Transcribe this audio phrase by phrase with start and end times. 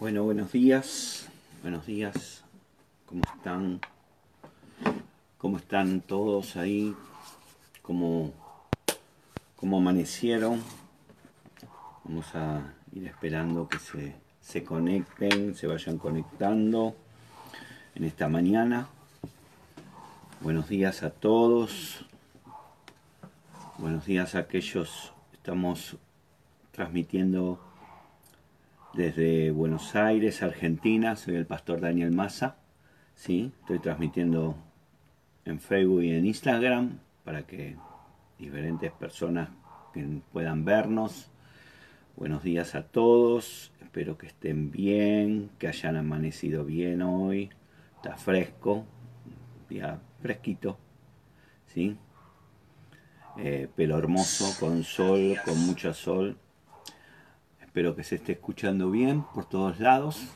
[0.00, 1.28] Bueno, buenos días,
[1.60, 2.44] buenos días,
[3.04, 3.80] ¿cómo están?
[5.38, 6.94] ¿Cómo están todos ahí?
[7.82, 8.32] ¿Cómo,
[9.56, 10.62] cómo amanecieron?
[12.04, 16.94] Vamos a ir esperando que se, se conecten, se vayan conectando
[17.96, 18.86] en esta mañana.
[20.40, 22.04] Buenos días a todos.
[23.78, 25.12] Buenos días a aquellos.
[25.32, 25.96] Estamos
[26.70, 27.67] transmitiendo
[28.94, 31.16] desde Buenos Aires, Argentina.
[31.16, 32.56] Soy el pastor Daniel Massa.
[33.14, 33.52] ¿sí?
[33.60, 34.56] Estoy transmitiendo
[35.44, 37.76] en Facebook y en Instagram para que
[38.38, 39.50] diferentes personas
[40.32, 41.30] puedan vernos.
[42.16, 43.72] Buenos días a todos.
[43.80, 47.50] Espero que estén bien, que hayan amanecido bien hoy.
[47.96, 48.84] Está fresco,
[49.68, 50.78] día fresquito.
[51.66, 51.96] ¿sí?
[53.38, 56.36] Eh, pelo hermoso, con sol, con mucho sol.
[57.78, 60.26] Espero que se esté escuchando bien por todos lados.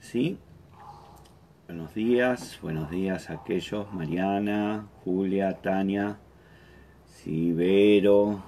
[0.00, 0.38] ¿Sí?
[1.66, 6.20] Buenos días, buenos días a aquellos, Mariana, Julia, Tania,
[7.04, 8.42] sí, Vero,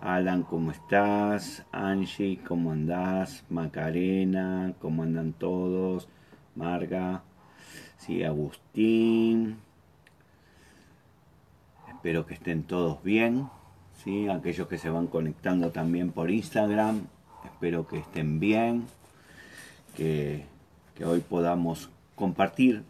[0.00, 1.64] Alan, ¿cómo estás?
[1.70, 3.44] Angie, ¿cómo andás?
[3.48, 6.08] Macarena, ¿cómo andan todos?
[6.56, 7.22] Marga,
[7.96, 9.58] sí, Agustín.
[11.86, 13.48] Espero que estén todos bien.
[14.04, 14.28] ¿Sí?
[14.28, 17.06] aquellos que se van conectando también por Instagram,
[17.44, 18.86] espero que estén bien,
[19.96, 20.44] que,
[21.04, 22.82] hoy podamos compartir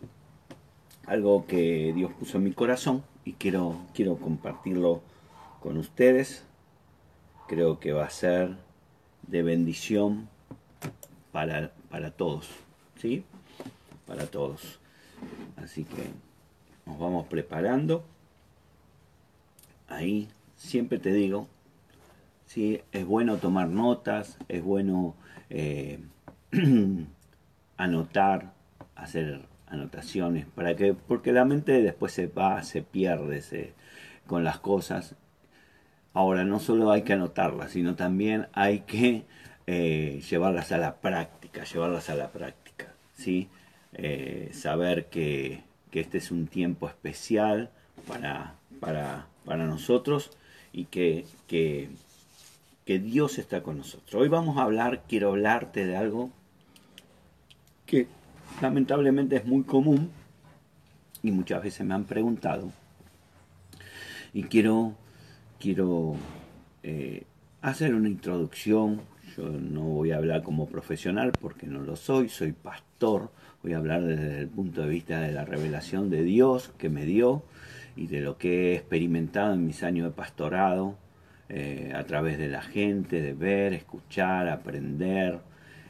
[1.06, 5.00] algo que Dios puso en mi corazón y quiero, quiero compartirlo
[5.61, 6.44] con ustedes.
[7.47, 8.56] Creo que va a ser
[9.28, 10.28] de bendición
[11.30, 12.48] para, para todos,
[12.97, 13.24] ¿sí?
[14.08, 14.80] Para todos.
[15.56, 16.11] Así que
[16.84, 18.02] nos vamos preparando.
[19.89, 20.28] Ahí
[20.61, 21.48] siempre te digo,
[22.47, 22.83] ¿sí?
[22.92, 25.17] es bueno tomar notas, es bueno
[25.48, 25.98] eh,
[27.77, 28.52] anotar,
[28.94, 33.73] hacer anotaciones, para que, porque la mente después se va, se pierde
[34.27, 35.17] con las cosas.
[36.12, 39.24] Ahora, no solo hay que anotarlas, sino también hay que
[39.67, 43.48] eh, llevarlas a la práctica, llevarlas a la práctica, ¿sí?
[43.95, 47.70] Eh, saber que, que, este es un tiempo especial
[48.06, 50.36] para, para, para nosotros
[50.73, 51.89] y que, que,
[52.86, 54.20] Dios está con nosotros.
[54.20, 56.31] Hoy vamos a hablar, quiero hablarte de algo
[57.86, 58.08] que
[58.61, 60.11] lamentablemente es muy común
[61.23, 62.73] y muchas veces me han preguntado.
[64.33, 64.95] Y quiero,
[65.61, 66.17] quiero
[66.83, 67.23] eh,
[67.63, 69.03] hacer una introducción.
[69.36, 73.30] Yo no voy a hablar como profesional porque no lo soy, soy pastor.
[73.63, 77.05] Voy a hablar desde el punto de vista de la revelación de Dios que me
[77.05, 77.45] dio
[77.96, 80.96] y de lo que he experimentado en mis años de pastorado,
[81.48, 85.40] eh, a través de la gente, de ver, escuchar, aprender,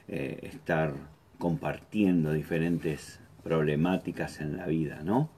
[0.09, 0.95] eh, estar
[1.39, 5.31] compartiendo diferentes problemáticas en la vida, ¿no?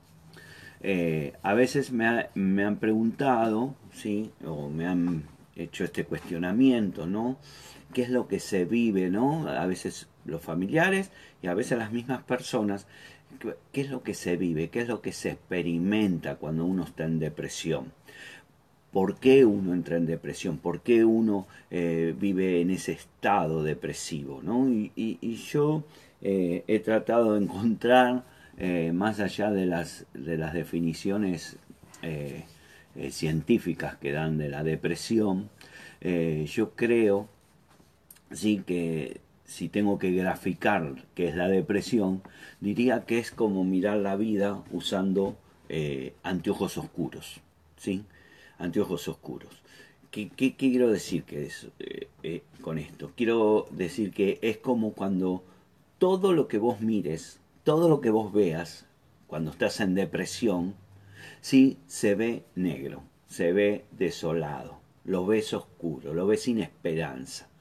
[0.80, 4.30] Eh, a veces me, me, han preguntado, ¿sí?
[4.44, 5.24] O me han
[5.56, 7.38] hecho este cuestionamiento, ¿no?
[7.92, 9.48] ¿Qué es lo que se vive, ¿no?
[9.48, 11.10] A veces los familiares
[11.42, 12.86] y a veces las mismas personas
[13.72, 17.04] qué es lo que se vive, qué es lo que se experimenta cuando uno está
[17.04, 17.92] en depresión.
[18.92, 20.58] ¿Por qué uno entra en depresión?
[20.58, 24.42] ¿Por qué uno eh, vive en ese estado depresivo?
[24.42, 24.68] ¿no?
[24.68, 25.84] Y, yo
[26.20, 28.24] eh, he tratado de encontrar,
[28.58, 31.56] eh, más allá de las, de las definiciones
[33.10, 35.48] científicas que dan de la depresión,
[36.02, 37.28] yo creo
[38.32, 39.20] sí que
[39.52, 42.22] si tengo que graficar qué es la depresión,
[42.60, 45.36] diría que es como mirar la vida usando
[45.68, 47.42] eh, anteojos oscuros.
[47.76, 48.04] ¿sí?
[48.56, 49.62] Anteojos oscuros.
[50.10, 53.12] ¿Qué, quiero decir eh, eh, con esto?
[53.14, 55.44] Quiero decir que es como cuando
[55.98, 58.86] todo lo que vos mires, todo lo que vos veas,
[59.26, 60.74] cuando estás en depresión,
[61.42, 67.51] sí se ve negro, se ve desolado, lo ves oscuro, lo ves sin esperanza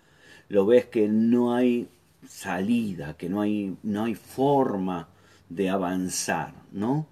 [0.52, 1.88] lo ves que no hay
[2.28, 5.08] salida, que no hay, no hay forma
[5.48, 7.08] de avanzar, ¿no?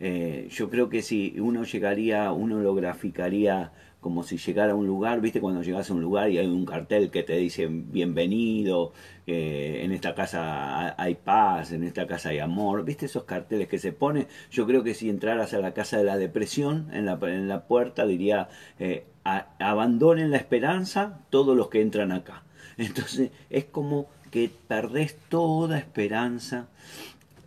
[0.00, 4.86] Eh, yo creo que si uno llegaría, uno lo graficaría como si llegara a un
[4.86, 8.92] lugar, viste cuando llegas a un lugar y hay un cartel que te dice bienvenido,
[9.26, 13.92] en esta casa hay paz, en esta casa hay amor, viste esos carteles que se
[13.92, 17.48] ponen, yo creo que si entraras a la casa de la depresión, en la, en
[17.48, 18.48] la puerta diría,
[18.78, 19.04] eh,
[19.58, 22.44] abandonen la esperanza todos los que entran acá.
[22.78, 26.68] Entonces es como que perdés toda esperanza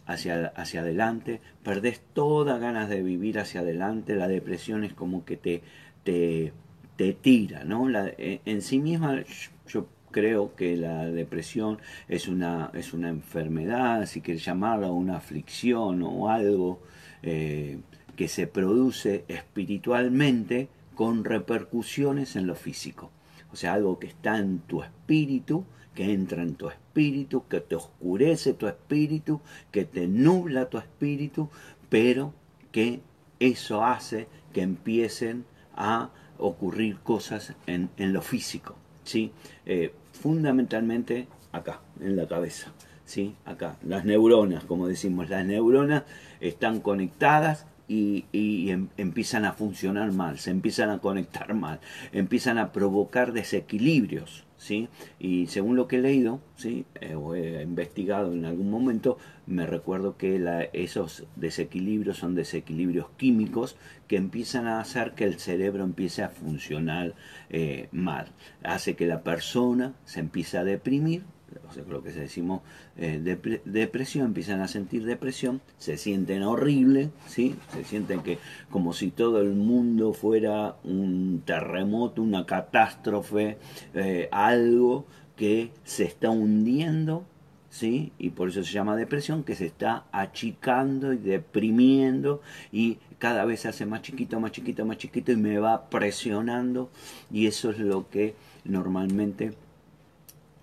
[0.06, 5.38] hacia, hacia adelante, perdés toda ganas de vivir hacia adelante, la depresión es como que
[5.38, 5.62] te,
[6.04, 6.52] te,
[6.98, 7.88] te tira, ¿no?
[7.88, 9.24] La, en sí misma
[9.68, 16.04] yo creo que la depresión es una, es una enfermedad, si quieres llamarla, una aflicción
[16.04, 16.82] o algo
[17.24, 17.80] eh,
[18.16, 23.10] que se produce espiritualmente con repercusiones en lo físico.
[23.52, 27.76] O sea, algo que está en tu espíritu, que entra en tu espíritu, que te
[27.76, 31.50] oscurece tu espíritu, que te nubla tu espíritu,
[31.90, 32.34] pero
[32.72, 33.02] que
[33.40, 35.46] eso hace que empiecen
[35.76, 39.32] a ocurrir cosas en, lo físico, ¿sí?
[39.66, 42.72] Eh, fundamentalmente acá, en la cabeza,
[43.06, 43.36] ¿sí?
[43.46, 46.04] Acá, las neuronas, como decimos, las neuronas
[46.40, 51.80] están conectadas y, em, empiezan a funcionar mal, se empiezan a conectar mal,
[52.14, 54.88] empiezan a provocar desequilibrios, ¿sí?
[55.20, 56.86] Y según lo que he leído, ¿sí?
[57.02, 60.42] Eh, o he investigado en algún momento, me recuerdo que
[60.72, 63.76] esos desequilibrios son desequilibrios químicos
[64.08, 67.16] que empiezan a hacer que el cerebro empiece a funcionar
[67.50, 68.28] eh, mal.
[68.64, 71.24] Hace que la persona se empiece a deprimir,
[71.68, 72.62] o sea, lo que se decimos
[72.98, 73.20] eh,
[73.66, 77.56] depresión, empiezan a sentir depresión, se sienten horrible, ¿sí?
[77.74, 78.38] se sienten que
[78.70, 83.58] como si todo el mundo fuera un terremoto, una catástrofe,
[83.94, 85.06] eh, algo
[85.36, 87.26] que se está hundiendo,
[87.70, 88.12] ¿sí?
[88.18, 93.62] y por eso se llama depresión, que se está achicando y deprimiendo y cada vez
[93.62, 96.90] se hace más chiquito, más chiquito, más chiquito y me va presionando
[97.32, 99.54] y eso es lo que normalmente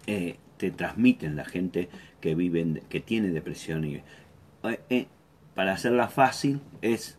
[0.07, 1.89] eh, te transmiten la gente
[2.21, 3.85] que vive, que tiene depresión.
[3.85, 5.07] Y, eh, eh,
[5.55, 7.19] para hacerla fácil, es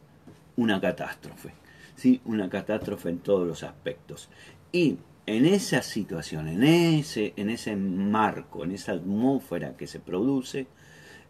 [0.55, 1.53] una catástrofe.
[1.95, 2.21] ¿sí?
[2.25, 4.29] Una catástrofe en todos los aspectos.
[4.71, 10.67] Y en esa situación, en ese, en ese marco, en esa atmósfera que se produce,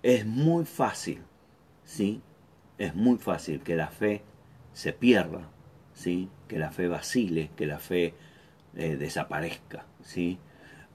[0.04, 1.22] es muy fácil,
[1.84, 2.22] ¿sí?
[2.78, 4.22] Es muy fácil que la fe
[4.74, 5.50] se pierda,
[5.94, 6.30] ¿sí?
[6.48, 8.14] Que la fe vacile, que la fe
[8.76, 10.38] eh, desaparezca, ¿sí?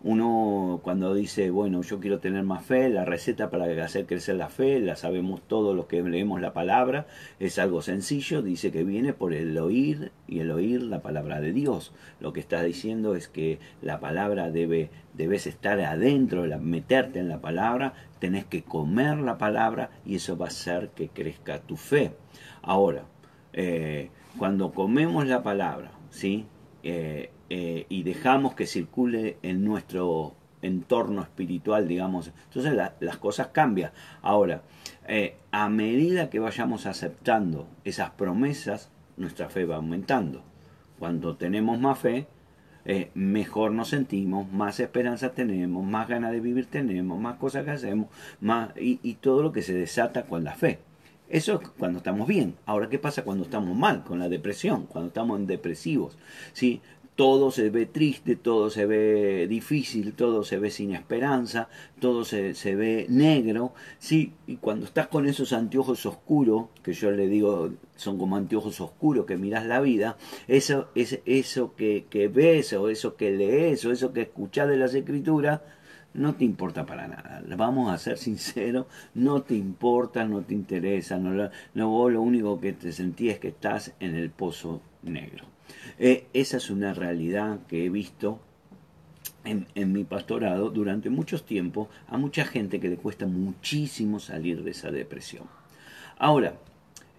[0.06, 4.50] Uno cuando dice, bueno, yo quiero tener más fe, la receta para hacer crecer la
[4.50, 7.06] fe, la sabemos todos los que leemos la palabra,
[7.40, 11.52] es algo sencillo, dice que viene por el oír y el oír la palabra de
[11.52, 11.94] Dios.
[12.20, 17.40] Lo que está diciendo es que la palabra debe, debes estar adentro, meterte en la
[17.40, 22.12] palabra, tenés que comer la palabra y eso va a hacer que crezca tu fe.
[22.60, 23.04] Ahora,
[23.54, 26.44] eh, cuando comemos la palabra, ¿sí?
[26.82, 33.92] Eh, eh, y dejamos que circule en nuestro entorno espiritual, digamos, entonces las cosas cambian.
[34.22, 34.62] Ahora,
[35.06, 40.42] eh, a medida que vayamos aceptando esas promesas, nuestra fe va aumentando.
[40.98, 42.26] Cuando tenemos más fe,
[43.14, 48.08] mejor nos sentimos, más esperanza tenemos, más ganas de vivir tenemos, más cosas que hacemos,
[48.40, 50.80] más, y, y todo lo que se desata con la fe.
[51.28, 52.54] Eso es cuando estamos bien.
[52.66, 56.18] Ahora, ¿qué pasa cuando estamos mal, con la depresión, cuando estamos en depresivos?
[56.52, 56.82] ¿Sí?
[57.16, 61.68] Todo se ve triste, todo se ve difícil, todo se ve sin esperanza,
[62.00, 63.72] todo se, se ve negro.
[63.98, 64.32] ¿sí?
[64.46, 69.26] Y cuando estás con esos anteojos oscuros, que yo le digo son como anteojos oscuros
[69.26, 70.16] que miras la vida,
[70.48, 74.76] eso, es, eso que, que ves o eso que lees o eso que escuchas de
[74.76, 75.60] las escrituras,
[76.14, 77.42] no te importa para nada.
[77.56, 82.60] Vamos a ser sinceros, no te importa, no te interesa, no, no vos lo único
[82.60, 85.53] que te sentís es que estás en el pozo negro.
[85.98, 88.40] Eh, esa es una realidad que he visto
[89.44, 94.70] en, mi pastorado durante muchos tiempos a mucha gente que le cuesta muchísimo salir de
[94.70, 95.44] esa depresión.
[96.18, 96.54] Ahora,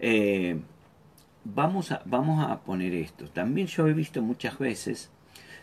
[0.00, 0.58] eh,
[1.44, 3.28] vamos, a, vamos a poner esto.
[3.28, 5.10] También yo he visto muchas veces,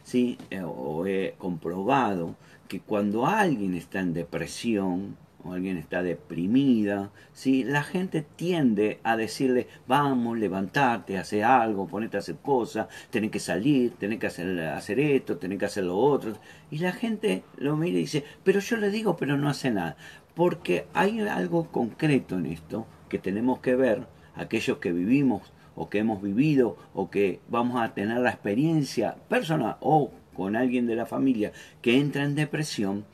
[0.03, 0.37] ¿sí?
[0.49, 2.35] Eh, o he comprobado
[2.67, 7.63] que cuando alguien está en depresión o alguien está deprimida, ¿sí?
[7.63, 13.39] la gente tiende a decirle, vamos, levantarte, hacer algo, ponete a hacer cosas, tenés que
[13.39, 16.33] salir, tenés que hacer, hacer esto, tenés que hacer lo otro.
[16.71, 19.97] Y la gente lo mira y dice, pero yo le digo, pero no hace nada.
[20.33, 25.99] Porque hay algo concreto en esto que tenemos que ver, aquellos que vivimos o que
[25.99, 31.05] hemos vivido o que vamos a tener la experiencia personal o con alguien de la
[31.05, 33.05] familia que entra en depresión,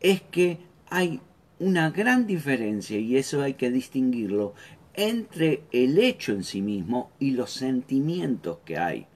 [0.00, 0.58] es que
[0.90, 1.20] hay
[1.60, 4.54] una gran diferencia, y eso hay que distinguirlo,
[4.94, 9.06] entre el hecho en sí mismo y los sentimientos que hay,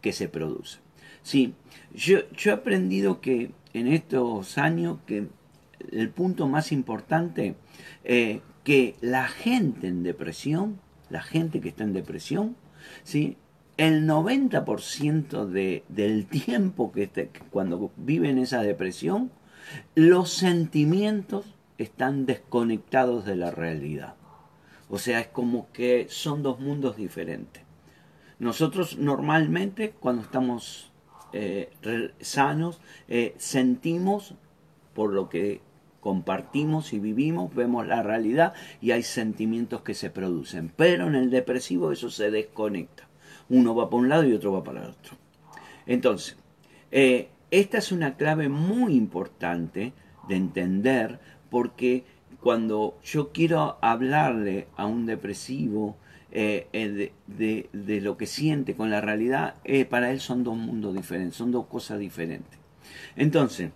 [0.00, 0.80] que se producen.
[1.22, 1.54] Sí,
[1.94, 5.26] yo, yo he aprendido que en estos años que
[5.90, 7.56] el punto más importante
[8.04, 10.78] eh, que la gente en depresión,
[11.10, 12.56] la gente que está en depresión,
[13.02, 13.36] ¿sí?
[13.76, 19.30] el 90% de, del tiempo que cuando vive en esa depresión,
[19.94, 21.46] los sentimientos
[21.82, 24.14] están desconectados de la realidad.
[24.88, 27.62] O sea, es como que son dos mundos diferentes.
[28.38, 30.90] Nosotros normalmente cuando estamos
[32.20, 32.80] sanos,
[33.38, 34.34] sentimos
[34.92, 35.62] por lo que
[36.02, 40.72] compartimos y vivimos, vemos la realidad y hay sentimientos que se producen.
[40.76, 43.08] Pero en el depresivo eso se desconecta.
[43.48, 45.16] Uno va para un lado y otro va para el otro.
[45.86, 46.36] Entonces,
[46.90, 49.92] eh, esta es una clave muy importante
[50.28, 51.20] de entender
[51.52, 52.04] porque
[52.40, 55.98] cuando yo quiero hablarle a un depresivo
[56.30, 59.56] eh, eh, de, de, lo que siente con la realidad,
[59.90, 62.58] para él son dos mundos diferentes, son dos cosas diferentes.
[63.16, 63.70] Entonces,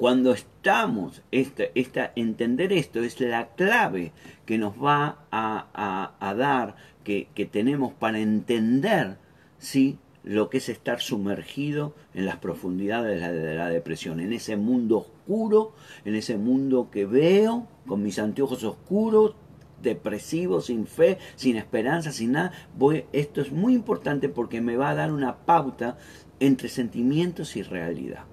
[0.00, 4.12] cuando estamos, esta, esta, entender esto es la clave
[4.46, 9.18] que nos va a, a, dar, que, que, tenemos para entender
[9.58, 9.98] ¿sí?
[10.24, 14.56] lo que es estar sumergido en las profundidades de la, de la depresión, en ese
[14.56, 15.72] mundo oscuro,
[16.04, 19.36] en ese mundo que veo con mis anteojos oscuros,
[19.80, 22.52] depresivo, sin fe, sin esperanza, sin nada.
[22.76, 25.96] Voy, esto es muy importante porque me va a dar una pauta
[26.40, 28.24] entre sentimientos y realidad.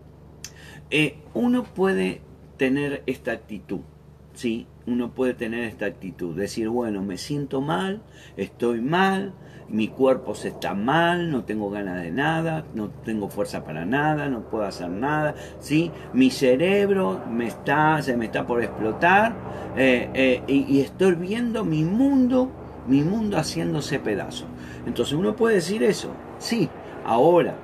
[0.89, 2.22] Eh, uno puede
[2.58, 3.82] tener esta actitud,
[4.34, 4.66] ¿sí?
[4.88, 8.01] Uno puede tener esta actitud, decir, bueno, me siento mal,
[8.38, 9.34] estoy mal,
[9.67, 14.29] mi cuerpo se está mal, no tengo ganas de nada, no tengo fuerza para nada,
[14.29, 15.91] no puedo hacer nada, ¿sí?
[16.13, 19.36] Mi cerebro me está, se me está por explotar
[19.75, 22.50] eh, eh, y, estoy viendo mi mundo,
[22.88, 24.46] mi mundo haciéndose pedazo.
[24.86, 26.70] Entonces uno puede decir eso, sí,
[27.06, 27.56] ahora,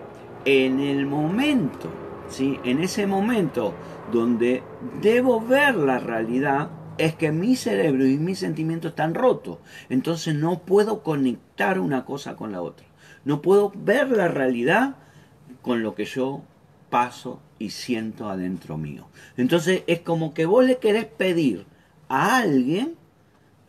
[0.43, 1.89] en el momento
[2.39, 3.73] en ese momento
[4.11, 4.63] donde
[5.01, 9.59] debo ver la realidad, es que mi cerebro y mi sentimiento están rotos.
[9.89, 12.85] Entonces no puedo conectar una cosa con la otra.
[13.25, 14.95] No puedo ver la realidad
[15.61, 16.43] con lo que yo
[16.89, 19.07] paso y siento adentro mío.
[19.37, 21.65] Entonces es como que vos le querés pedir
[22.09, 22.95] a alguien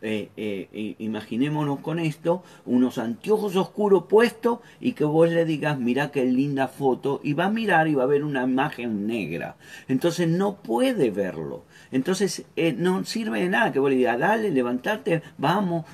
[0.07, 6.11] eh, eh, imaginémonos con esto, unos anteojos oscuros puestos y que vos le digas, mira
[6.11, 9.55] qué linda foto, y va a mirar y va a ver una imagen negra.
[9.87, 11.63] Entonces no puede verlo.
[11.95, 15.85] Entonces eh, no sirve de nada que vos le digas, dale, levantarte, vamos,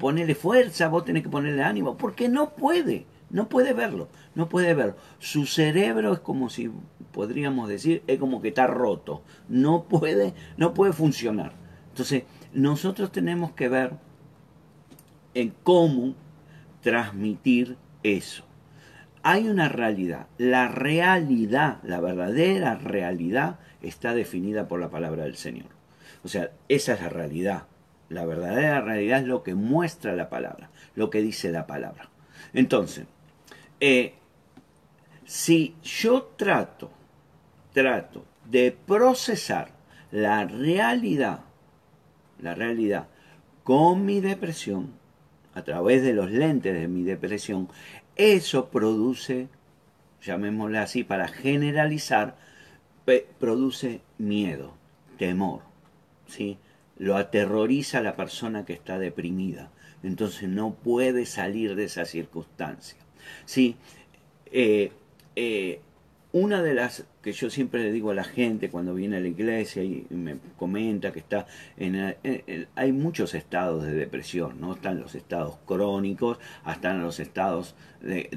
[0.00, 3.06] ponele fuerza, vos tenés que ponerle ánimo, porque no puede.
[3.30, 4.96] No puede verlo, no puede verlo.
[5.20, 6.72] Su cerebro es como si
[7.12, 9.22] podríamos decir, es como que está roto.
[9.48, 11.52] No puede, no puede funcionar.
[11.90, 13.92] Entonces, nosotros tenemos que ver
[15.34, 16.16] en cómo
[16.80, 18.42] transmitir eso.
[19.22, 20.26] Hay una realidad.
[20.36, 25.68] La realidad, la verdadera realidad, está definida por la palabra del Señor.
[26.24, 27.64] O sea, esa es la realidad.
[28.08, 32.10] La verdadera realidad es lo que muestra la palabra, lo que dice la palabra.
[32.52, 33.06] Entonces,
[33.80, 34.14] eh,
[35.24, 36.90] si yo trato,
[37.72, 39.70] trato de procesar
[40.10, 41.40] la realidad
[42.44, 43.08] la realidad
[43.64, 44.92] con mi depresión,
[45.54, 47.68] a través de los lentes de mi depresión,
[48.16, 49.48] eso produce,
[50.22, 52.36] llamémosle así para generalizar,
[53.38, 54.74] produce miedo,
[55.18, 55.62] temor,
[56.26, 56.58] ¿sí?
[56.96, 59.70] Lo aterroriza la persona que está deprimida,
[60.02, 62.98] entonces no puede salir de esa circunstancia,
[63.44, 63.76] ¿sí?
[64.52, 64.92] Eh,
[65.36, 65.80] eh,
[66.32, 69.28] una de las que yo siempre le digo a la gente cuando viene a la
[69.28, 71.46] iglesia y me comenta que está
[71.78, 72.16] en,
[72.74, 74.74] hay muchos estados de depresión, ¿no?
[74.74, 76.38] Están los estados crónicos,
[76.70, 78.28] están los estados de,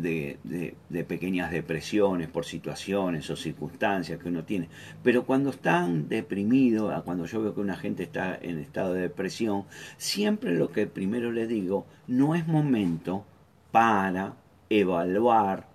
[0.90, 4.70] de, pequeñas depresiones por situaciones o circunstancias que uno tiene.
[5.04, 9.66] Pero cuando están deprimidos, cuando yo veo que una gente está en estado de depresión,
[9.98, 13.26] siempre lo que primero le digo, no es momento
[13.70, 14.36] para
[14.70, 15.67] evaluar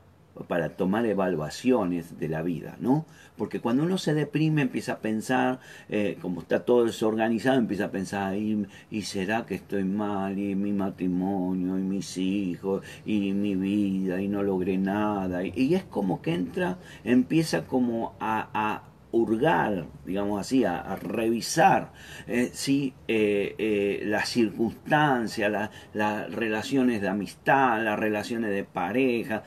[0.48, 3.04] para tomar evaluaciones de la vida, ¿no?
[3.36, 7.90] Porque cuando uno se deprime empieza a pensar, eh, como está todo desorganizado, empieza a
[7.90, 10.38] pensar, ¿y, ¿y, será que estoy mal?
[10.38, 11.78] ¿Y mi matrimonio?
[11.78, 12.84] ¿Y mis hijos?
[13.04, 14.20] ¿Y mi vida?
[14.20, 15.44] ¿Y no logré nada?
[15.44, 18.82] Y, es como que entra, empieza como a
[19.12, 21.92] hurgar, digamos así, a, revisar
[22.26, 29.44] eh, si eh, eh, las circunstancias, las relaciones de amistad, las relaciones de pareja.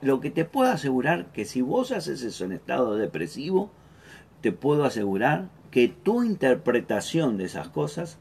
[0.00, 3.70] lo que te puedo asegurar que si vos haces eso en estado depresivo,
[4.40, 8.18] te puedo asegurar que tu interpretación de esas cosas,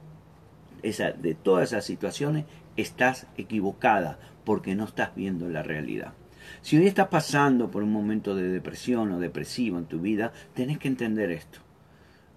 [0.84, 2.46] esa, de todas esas situaciones,
[2.76, 6.14] estás equivocada porque no estás viendo la realidad.
[6.62, 10.78] Si hoy estás pasando por un momento de depresión o depresivo en tu vida, tenés
[10.78, 11.60] que entender esto.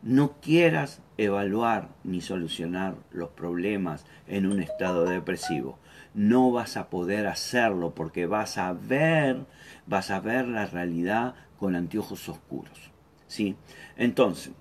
[0.02, 5.78] No quieras evaluar ni solucionar los problemas en un estado depresivo.
[6.14, 9.46] No vas a poder hacerlo porque vas a ver,
[9.86, 12.90] vas a ver la realidad con anteojos oscuros.
[13.28, 13.56] ¿Sí?
[13.96, 14.52] Entonces,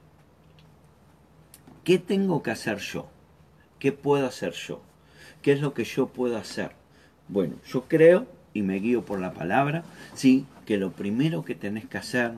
[1.83, 3.09] ¿qué tengo que hacer yo?
[3.79, 4.81] ¿Qué puedo hacer yo?
[5.41, 6.71] ¿Qué es lo que yo puedo hacer?
[7.27, 11.85] Bueno, yo creo y me guío por la palabra, sí, que lo primero que tenés
[11.85, 12.33] que hacer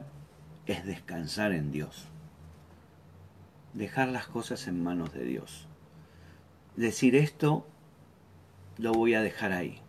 [0.66, 2.08] es descansar en Dios.
[3.74, 5.68] Dejar las cosas en manos de Dios.
[6.76, 7.66] Decir esto,
[8.78, 9.80] lo voy a dejar ahí.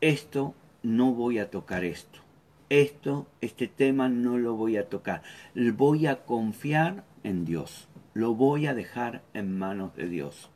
[0.00, 2.20] Esto, no voy a tocar esto.
[2.68, 5.22] Esto, este tema no lo voy a tocar.
[5.54, 7.88] Voy a confiar en Dios.
[8.12, 10.50] Lo voy a dejar en manos de Dios.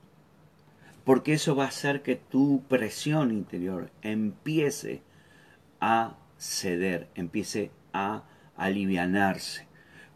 [1.09, 5.01] Porque eso va a hacer que tu presión interior empiece
[5.81, 8.25] a ceder, empiece a
[8.59, 9.67] alivianarse.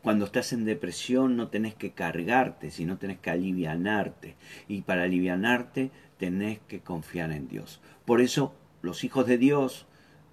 [0.02, 4.37] Cuando estás en depresión no tenés que cargarte, sino tenés que alivianarte.
[4.68, 7.80] Y para alivianarte tenés que confiar en Dios.
[8.04, 9.87] Por eso los hijos de Dios,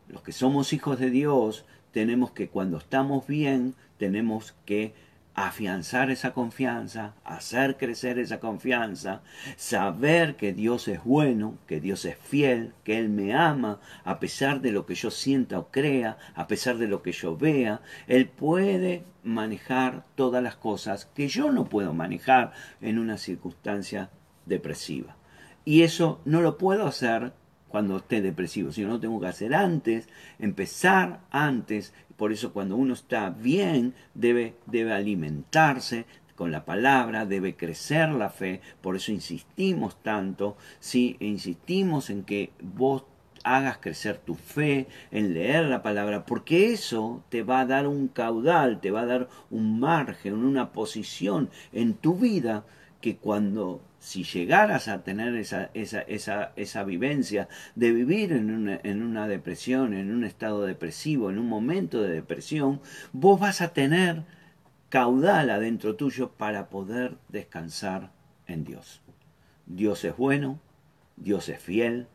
[0.09, 1.63] los que somos hijos de Dios,
[1.93, 4.93] tenemos que cuando estamos bien, tenemos que
[5.35, 9.21] afianzar esa confianza, hacer crecer esa confianza,
[9.55, 14.61] saber que Dios es bueno, que Dios es fiel, que Él me ama, a pesar
[14.61, 18.27] de lo que yo sienta o crea, a pesar de lo que yo vea, Él
[18.27, 24.09] puede manejar todas las cosas que yo no puedo manejar en una circunstancia
[24.45, 25.15] depresiva.
[25.63, 27.33] Y eso no lo puedo hacer
[27.69, 30.09] cuando esté depresivo, sino lo tengo que hacer antes,
[30.39, 37.55] empezar antes por eso cuando uno está bien debe, debe alimentarse con la palabra, debe
[37.55, 38.59] crecer la fe.
[38.81, 43.05] Por eso insistimos tanto, si insistimos en que vos
[43.45, 48.09] hagas crecer tu fe, en leer la palabra, porque eso te va a dar un
[48.09, 52.65] caudal, te va a dar un margen, una posición en tu vida
[52.99, 58.79] que cuando si llegaras a tener esa, esa, esa, esa vivencia de vivir en una,
[58.83, 63.73] en una depresión, en un estado depresivo, en un momento de depresión, vos vas a
[63.73, 64.23] tener
[64.87, 68.11] caudal adentro tuyo para poder descansar
[68.47, 69.01] en Dios.
[69.65, 70.59] Dios es bueno,
[71.17, 72.07] Dios es fiel,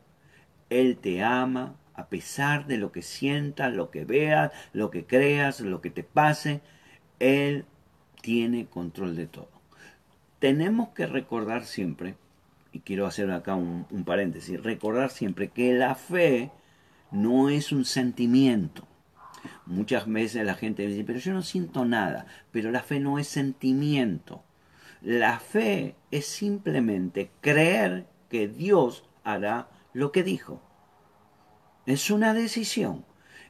[0.69, 5.61] Él te ama a pesar de lo que sientas, lo que veas, lo que creas,
[5.61, 6.61] lo que te pase,
[7.19, 7.65] Él
[8.21, 9.55] tiene control de todo
[10.39, 12.15] tenemos que recordar siempre,
[12.71, 16.51] y quiero hacer acá un, paréntesis, recordar siempre que la fe
[17.11, 18.87] no es un sentimiento.
[19.65, 23.27] Muchas veces la gente dice, pero yo no siento nada, pero la fe no es
[23.27, 24.43] sentimiento.
[25.01, 30.61] La fe es simplemente creer que Dios hará lo que dijo.
[31.85, 33.05] Es una decisión,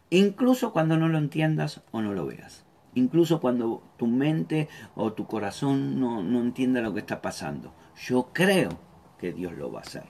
[0.10, 2.65] incluso cuando no lo entiendas o no lo veas
[2.96, 7.74] incluso cuando tu mente o tu corazón no, no entienda lo que está pasando.
[8.08, 8.80] Yo creo
[9.20, 10.04] que Dios lo va a hacer.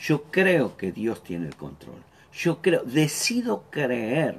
[0.00, 2.02] Yo creo que Dios tiene el control.
[2.32, 4.38] Yo creo, decido creer,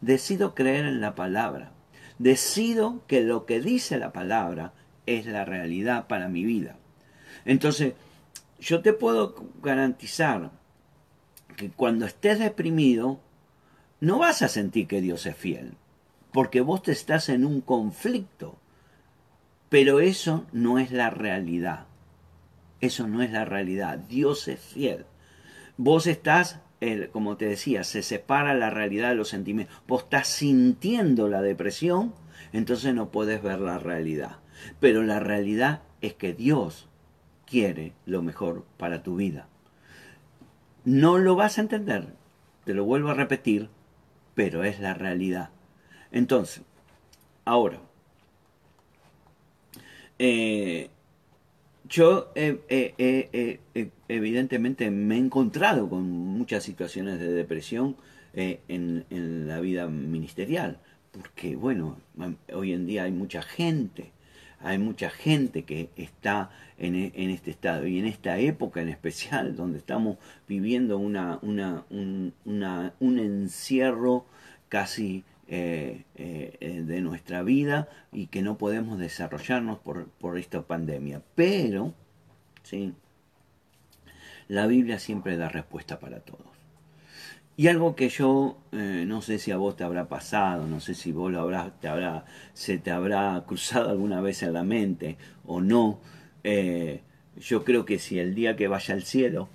[0.00, 1.72] decido creer en la palabra.
[2.18, 4.72] Decido que lo que dice la palabra
[5.06, 6.76] es la realidad para mi vida.
[7.44, 7.94] Entonces,
[8.60, 10.50] yo te puedo garantizar
[11.56, 13.20] que cuando estés deprimido,
[14.00, 15.76] no vas a sentir que Dios es fiel
[16.32, 18.58] porque vos te estás en un conflicto.
[19.68, 21.86] Pero eso no es la realidad.
[22.80, 23.98] Eso no es la realidad.
[23.98, 25.06] Dios es fiel.
[25.76, 26.60] Vos estás,
[27.12, 29.74] como te decía, se separa la realidad de los sentimientos.
[29.86, 32.14] Vos estás sintiendo la depresión,
[32.52, 34.38] entonces no puedes ver la realidad.
[34.80, 36.88] Pero la realidad es que Dios
[37.46, 39.48] quiere lo mejor para tu vida.
[40.84, 42.14] No lo vas a entender,
[42.64, 43.68] te lo vuelvo a repetir,
[44.34, 45.50] pero es la realidad.
[46.12, 46.62] Entonces,
[47.44, 47.80] ahora,
[50.18, 50.90] eh,
[51.88, 52.32] yo
[54.08, 57.96] evidentemente me he encontrado con muchas situaciones de depresión
[58.32, 60.78] eh, en, la vida ministerial,
[61.10, 61.98] porque bueno,
[62.52, 64.12] hoy en día hay mucha gente,
[64.60, 69.56] hay mucha gente que está en, en, este estado y en esta época en especial
[69.56, 74.26] donde estamos viviendo una, una, un, un encierro
[74.68, 81.22] casi eh, eh, de nuestra vida y que no podemos desarrollarnos por, por esta pandemia.
[81.34, 81.92] Pero,
[82.62, 82.94] ¿sí?
[84.46, 86.46] la Biblia siempre da respuesta para todos.
[87.56, 90.94] Y algo que yo eh, no sé si a vos te habrá pasado, no sé
[90.94, 95.18] si vos lo habrás, te habrá, se te habrá cruzado alguna vez en la mente
[95.44, 95.98] o no,
[97.36, 99.48] yo creo que si el día que vaya al cielo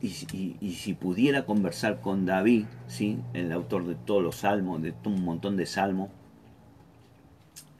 [0.00, 3.18] y, si pudiera conversar con David, ¿sí?
[3.34, 6.10] el autor de todos los salmos, de un montón de salmos,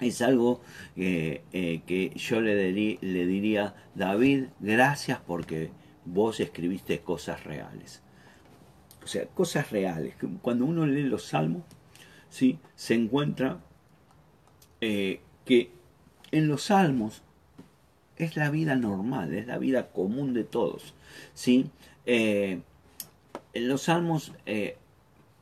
[0.01, 0.61] es algo
[0.97, 5.71] eh, eh, que yo le, diría, David, gracias porque
[6.05, 8.03] vos escribiste cosas reales.
[9.05, 10.14] O sea, cosas reales.
[10.42, 11.62] Cuando uno lee los salmos,
[12.29, 12.59] ¿sí?
[12.75, 13.61] se encuentra
[14.81, 15.71] eh, que
[16.31, 17.23] en los salmos
[18.16, 20.94] es la vida normal, es la vida común de todos.
[21.35, 21.70] ¿sí?
[22.07, 22.61] Eh,
[23.55, 24.77] los salmos, eh,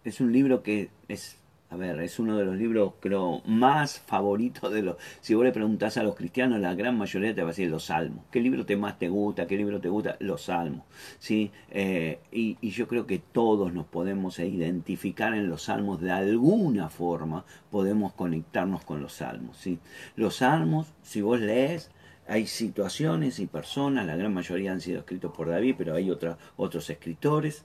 [0.05, 4.73] es un libro que es a ver, es uno de los libros, creo, más favoritos
[4.73, 4.97] de los...
[5.21, 7.85] Si vos le preguntás a los cristianos, la gran mayoría te va a decir los
[7.85, 8.25] salmos.
[8.33, 9.47] ¿Qué libro te más te gusta?
[9.47, 10.17] ¿Qué libro te gusta?
[10.19, 10.83] Los salmos.
[11.21, 11.53] ¿sí?
[11.71, 16.89] Eh, y, y, yo creo que todos nos podemos identificar en los salmos de alguna
[16.89, 19.57] forma, podemos conectarnos con los salmos.
[19.57, 19.79] ¿sí?
[20.17, 21.93] Los salmos, si vos lees,
[22.31, 26.91] hay situaciones y personas, la gran mayoría han sido escritos por David, pero hay otros
[26.91, 27.65] escritores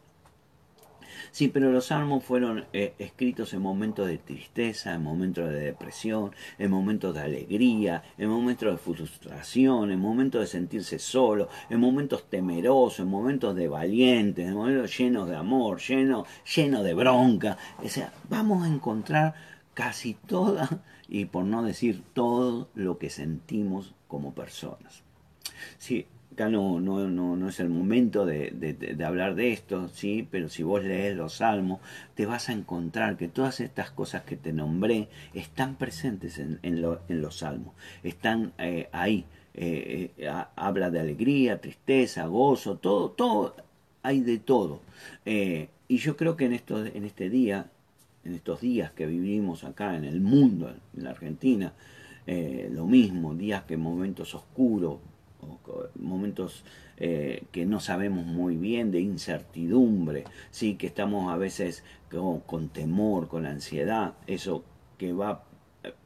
[1.31, 6.31] Sí, pero los salmos fueron eh, escritos en momentos de tristeza, en momentos de depresión,
[6.57, 12.29] en momentos de alegría, en momentos de frustración, en momentos de sentirse solo, en momentos
[12.29, 17.57] temerosos, en momentos de valientes, en momentos llenos de amor, llenos lleno de bronca.
[17.83, 19.35] O sea, vamos a encontrar
[19.73, 25.03] casi toda, y por no decir todo, lo que sentimos como personas.
[25.77, 30.27] Sí, acá no, no, no, es el momento de, hablar de esto, ¿sí?
[30.29, 31.79] pero si vos lees los salmos,
[32.13, 36.81] te vas a encontrar que todas estas cosas que te nombré están presentes en, en,
[36.81, 39.25] los salmos, están eh, ahí.
[39.53, 43.55] Eh, eh, habla de alegría, tristeza, gozo, todo, todo,
[44.03, 44.81] hay de todo.
[45.25, 47.67] y yo creo que en, esto, en este día,
[48.25, 51.71] en estos días que vivimos acá en el mundo, en la Argentina,
[52.27, 54.99] lo mismo, días que momentos oscuros,
[55.99, 56.63] momentos
[56.97, 63.27] eh, que no sabemos muy bien, de incertidumbre, sí, que estamos a veces con, temor,
[63.27, 64.63] con ansiedad, eso
[64.97, 65.43] que va,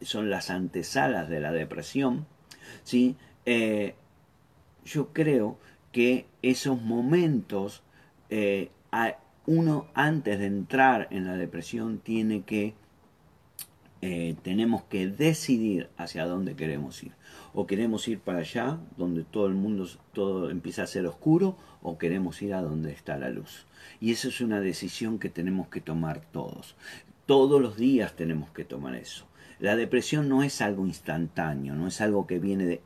[0.01, 2.25] son las antesalas de la depresión,
[2.83, 3.95] sí, eh,
[4.83, 5.57] yo creo
[5.91, 7.83] que esos momentos,
[8.29, 8.71] eh,
[9.45, 12.73] uno antes de entrar en la depresión tiene que
[14.01, 17.11] tenemos que decidir hacia dónde queremos ir
[17.53, 21.97] o queremos ir para allá, donde todo el mundo todo empieza a ser oscuro, o
[21.97, 23.65] queremos ir a donde está la luz.
[23.99, 26.75] Y eso es una decisión que tenemos que tomar todos.
[27.25, 29.25] Todos los días tenemos que tomar eso.
[29.59, 32.81] La depresión no es algo instantáneo, no es algo que viene de,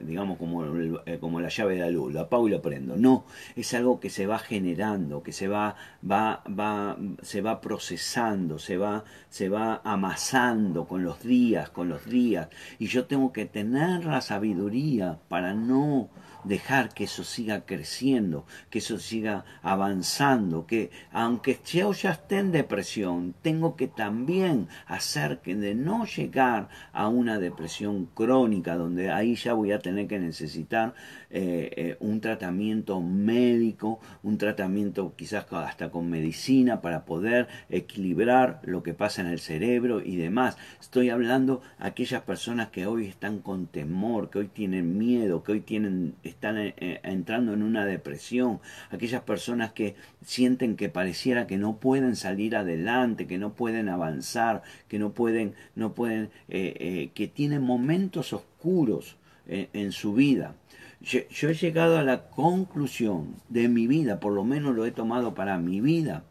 [0.00, 0.64] digamos como,
[1.06, 2.96] eh, como la llave de la luz, la apago y la prendo.
[2.96, 3.24] No,
[3.56, 5.76] es algo que se va generando, que se va,
[6.08, 12.04] va, va, se va procesando, se va, se va amasando con los días, con los
[12.04, 12.48] días.
[12.78, 16.10] Y yo tengo que tener la sabiduría para no
[16.44, 22.52] dejar que eso siga creciendo, que eso siga avanzando, que aunque yo ya esté en
[22.52, 29.34] depresión, tengo que también hacer que de no llegar a una depresión crónica, donde ahí
[29.34, 30.94] ya voy a tener que necesitar
[31.30, 38.82] eh, eh, un tratamiento médico, un tratamiento quizás hasta con medicina para poder equilibrar lo
[38.82, 40.56] que pasa en el cerebro y demás.
[40.80, 45.52] Estoy hablando a aquellas personas que hoy están con temor, que hoy tienen miedo, que
[45.52, 51.58] hoy tienen, están eh, entrando en una depresión, aquellas personas que sienten que pareciera que
[51.58, 57.62] no pueden salir adelante, que no pueden avanzar, que no pueden, no pueden, que tienen
[57.62, 59.16] momentos oscuros
[59.46, 60.54] en su vida.
[61.02, 65.34] Yo, he llegado a la conclusión de mi vida, por lo menos lo he tomado
[65.34, 66.24] para mi vida,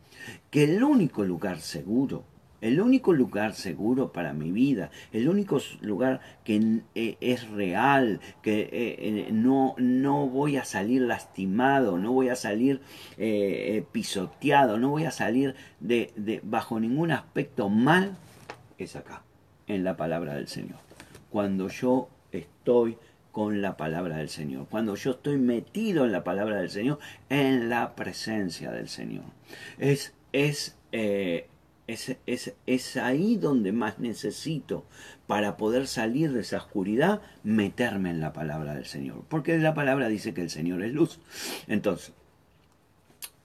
[0.51, 2.23] que el único lugar seguro,
[2.61, 8.61] el único lugar seguro para mi vida, el único lugar que eh, es real, que
[8.61, 12.81] eh, eh, no, no voy a salir lastimado, no voy a salir
[13.91, 18.17] pisoteado, no voy a salir de, de, bajo ningún aspecto mal,
[18.77, 19.23] es acá,
[19.67, 20.79] en la palabra del Señor.
[21.29, 22.97] Cuando yo estoy
[23.31, 24.67] con la palabra del Señor.
[24.69, 29.25] Cuando yo estoy metido en la palabra del Señor, en la presencia del Señor.
[29.77, 31.47] Es, es, eh,
[31.93, 34.85] es, es, es ahí donde más necesito
[35.25, 39.23] para poder salir de esa oscuridad, meterme en la palabra del Señor.
[39.27, 41.19] Porque la palabra dice que el Señor es luz.
[41.67, 42.13] Entonces,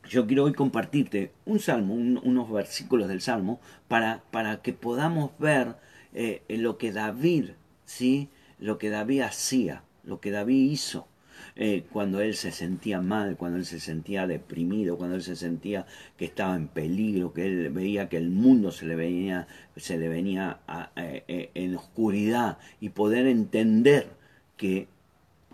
[0.09, 5.77] yo quiero hoy compartirte un salmo, unos versículos del salmo, para, para que podamos ver
[6.13, 7.53] eh, lo que David,
[7.87, 8.29] ¿sí?
[8.59, 11.09] lo que David hacía, lo que David hizo.
[11.57, 15.87] Eh, cuando él se sentía mal, cuando él se sentía deprimido, cuando él se sentía
[16.17, 20.09] que estaba en peligro, que él veía que el mundo se le venía, se le
[20.09, 20.59] venía
[20.97, 24.09] eh, eh, en oscuridad y poder entender
[24.57, 24.89] que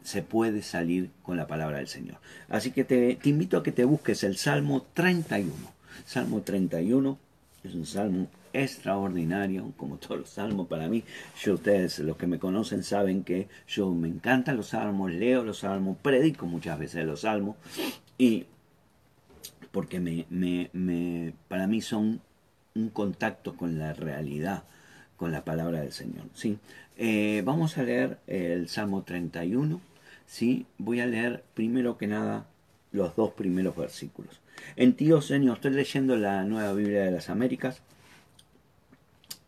[0.03, 2.17] se puede salir con la palabra del Señor.
[2.49, 5.53] Así que te, te invito a que te busques el Salmo 31.
[6.07, 7.19] Salmo 31
[7.63, 11.05] es un salmo extraordinario, como todos los salmos para mí.
[11.43, 15.59] Yo, ustedes, los que me conocen, saben que yo me encantan los salmos, leo los
[15.59, 17.57] salmos, predico muchas veces los salmos,
[18.19, 18.47] y
[19.71, 22.21] porque me, me, me, para mí son
[22.75, 24.65] un contacto con la realidad,
[25.17, 26.25] con la palabra del Señor.
[26.35, 26.59] ¿sí?
[26.97, 29.81] Eh, vamos a leer el Salmo 31.
[30.27, 30.67] ¿sí?
[30.79, 32.47] Voy a leer primero que nada
[32.93, 34.41] los dos primeros versículos.
[34.77, 37.81] En ti, oh Señor, estoy leyendo la nueva Biblia de las Américas.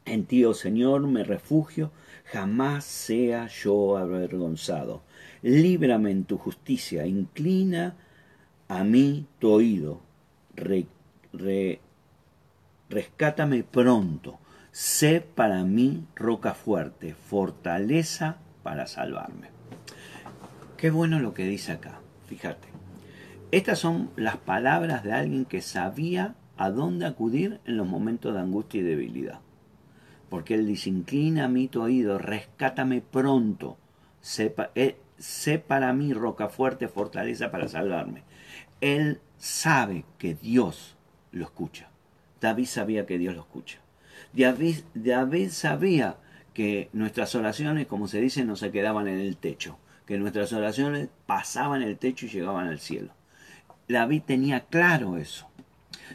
[0.04, 1.92] En ti, oh Señor, me refugio,
[2.24, 5.02] jamás sea yo avergonzado.
[5.42, 7.94] Líbrame en tu justicia, inclina
[8.68, 10.00] a mí tu oído,
[12.88, 14.38] rescátame pronto,
[14.70, 19.50] sé para mí roca fuerte, fortaleza para salvarme.
[20.76, 22.68] Qué bueno lo que dice acá, fíjate.
[23.50, 28.40] Estas son las palabras de alguien que sabía a dónde acudir en los momentos de
[28.40, 29.40] angustia y debilidad.
[30.32, 33.76] Porque él dice, inclina mí tu oído, rescátame pronto,
[34.74, 38.22] eh, sé para mí roca fuerte, fortaleza para salvarme.
[38.80, 40.96] Él sabe que Dios
[41.32, 41.90] lo escucha.
[42.40, 43.80] David sabía que Dios lo escucha.
[44.32, 46.16] David, David sabía
[46.54, 51.10] que nuestras oraciones, como se dice, no se quedaban en el techo, que nuestras oraciones
[51.26, 53.12] pasaban el techo y llegaban al cielo.
[53.86, 55.46] David tenía claro eso.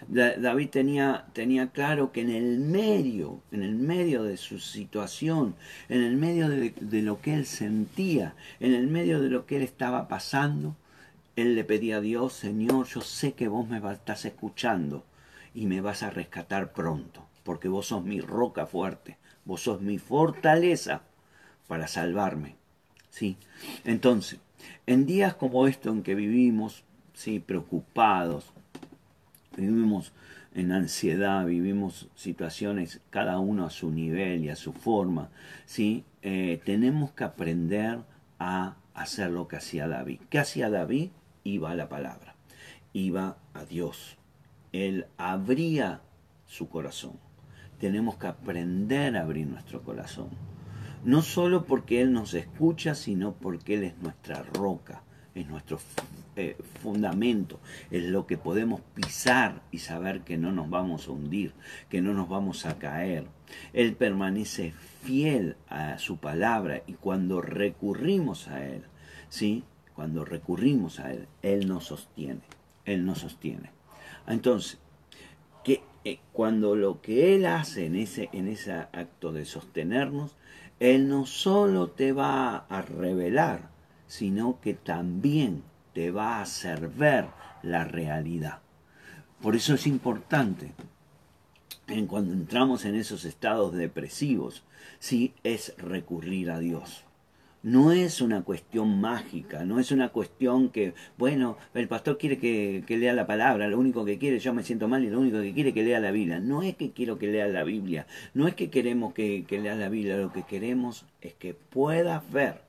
[0.07, 5.55] David tenía, tenía claro que en el medio, en el medio de su situación,
[5.89, 9.63] en el medio de, lo que él sentía, en el medio de lo que él
[9.63, 10.75] estaba pasando,
[11.35, 15.03] él le pedía a Dios, Señor, yo sé que vos me estás escuchando
[15.53, 19.97] y me vas a rescatar pronto, porque vos sos mi roca fuerte, vos sos mi
[19.97, 21.01] fortaleza
[21.67, 22.55] para salvarme.
[23.09, 23.37] ¿Sí?
[23.83, 24.39] Entonces,
[24.85, 27.39] en días como estos en que vivimos, ¿sí?
[27.39, 28.53] preocupados,
[29.57, 30.13] vivimos
[30.53, 35.29] en ansiedad, vivimos situaciones cada uno a su nivel y a su forma,
[35.65, 36.05] ¿sí?
[36.21, 37.99] Eh, tenemos que aprender
[38.39, 40.21] a hacer lo que hacía David.
[40.29, 41.09] ¿Qué hacía David?
[41.47, 42.35] iba a la palabra,
[42.93, 44.17] iba a Dios.
[44.71, 46.01] Él abría
[46.45, 47.13] su corazón.
[47.79, 50.29] Tenemos que aprender a abrir nuestro corazón.
[51.03, 55.03] No solo porque Él nos escucha, sino porque Él es nuestra roca,
[55.41, 55.79] es nuestro
[56.35, 57.59] eh, fundamento,
[57.91, 61.53] es lo que podemos pisar y saber que no nos vamos a hundir,
[61.89, 63.25] que no nos vamos a caer.
[63.73, 64.73] Él permanece
[65.03, 68.83] fiel a su palabra y cuando recurrimos a Él,
[69.29, 69.63] ¿sí?
[69.95, 72.41] cuando recurrimos a Él, Él nos sostiene,
[72.85, 73.71] Él nos sostiene.
[74.27, 74.79] Entonces,
[75.63, 80.35] que, eh, cuando lo que Él hace en ese, en ese acto de sostenernos,
[80.79, 83.76] Él no solo te va a revelar,
[84.07, 87.27] sino que también te va a hacer ver
[87.63, 88.59] la realidad.
[89.41, 90.73] Por eso es importante,
[91.87, 94.63] en cuando entramos en esos estados depresivos,
[94.99, 97.05] sí es recurrir a Dios
[97.67, 102.83] no es una cuestión mágica, no es una cuestión que, bueno, el pastor quiere que,
[102.87, 105.53] lea la palabra, lo único que quiere, yo me siento mal y lo único que
[105.53, 106.39] quiere que lea la Biblia.
[106.39, 109.75] No es que quiero que lea la Biblia, no es que queremos que, que lea
[109.75, 112.66] la Biblia, lo que queremos es que puedas ver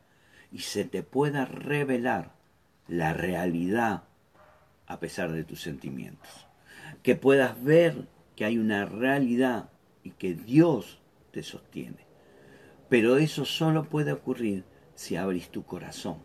[0.52, 2.32] y se te pueda revelar
[2.87, 4.04] la realidad
[4.87, 6.46] a pesar de tus sentimientos.
[7.02, 9.70] Que puedas ver que hay una realidad
[10.02, 12.06] y que Dios te sostiene.
[12.88, 16.18] Pero eso solo puede ocurrir si abrís tu corazón,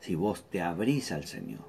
[0.00, 1.64] si vos te abrís al Señor.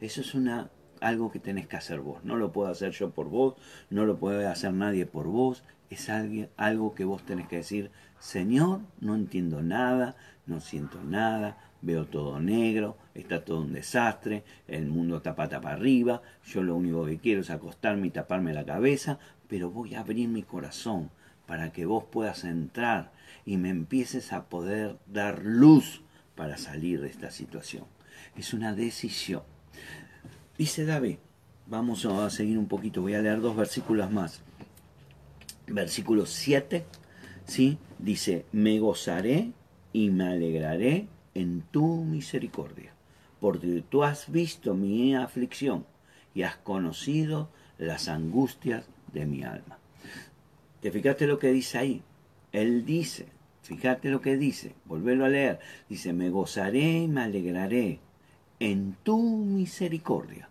[0.00, 2.24] Eso es una, algo que tenés que hacer vos.
[2.24, 3.54] No lo puedo hacer yo por vos,
[3.88, 5.62] no lo puede hacer nadie por vos.
[5.88, 10.16] Es algo que vos tenés que decir, Señor, no entiendo nada,
[10.46, 15.76] no siento nada, veo todo negro, está todo un desastre, el mundo está pata para
[15.76, 20.00] arriba, yo lo único que quiero es acostarme y taparme la cabeza, pero voy a
[20.00, 21.10] abrir mi corazón
[21.46, 23.12] para que vos puedas entrar
[23.44, 26.02] y me empieces a poder dar luz
[26.36, 27.84] para salir de esta situación.
[28.36, 29.42] Es una decisión.
[30.56, 31.16] Dice David,
[31.66, 34.42] vamos a seguir un poquito, voy a leer dos versículos más.
[35.66, 36.84] Versículo 7,
[37.46, 37.78] ¿sí?
[37.98, 39.52] Dice, me gozaré
[39.92, 42.92] y me alegraré en tu misericordia,
[43.40, 45.86] porque tú has visto mi aflicción
[46.34, 49.78] y has conocido las angustias de mi alma.
[50.80, 52.02] ¿Te fijaste lo que dice ahí?
[52.52, 53.26] Él dice,
[53.62, 58.00] fíjate lo que dice, volverlo a leer, dice, me gozaré y me alegraré
[58.58, 60.48] en tu misericordia,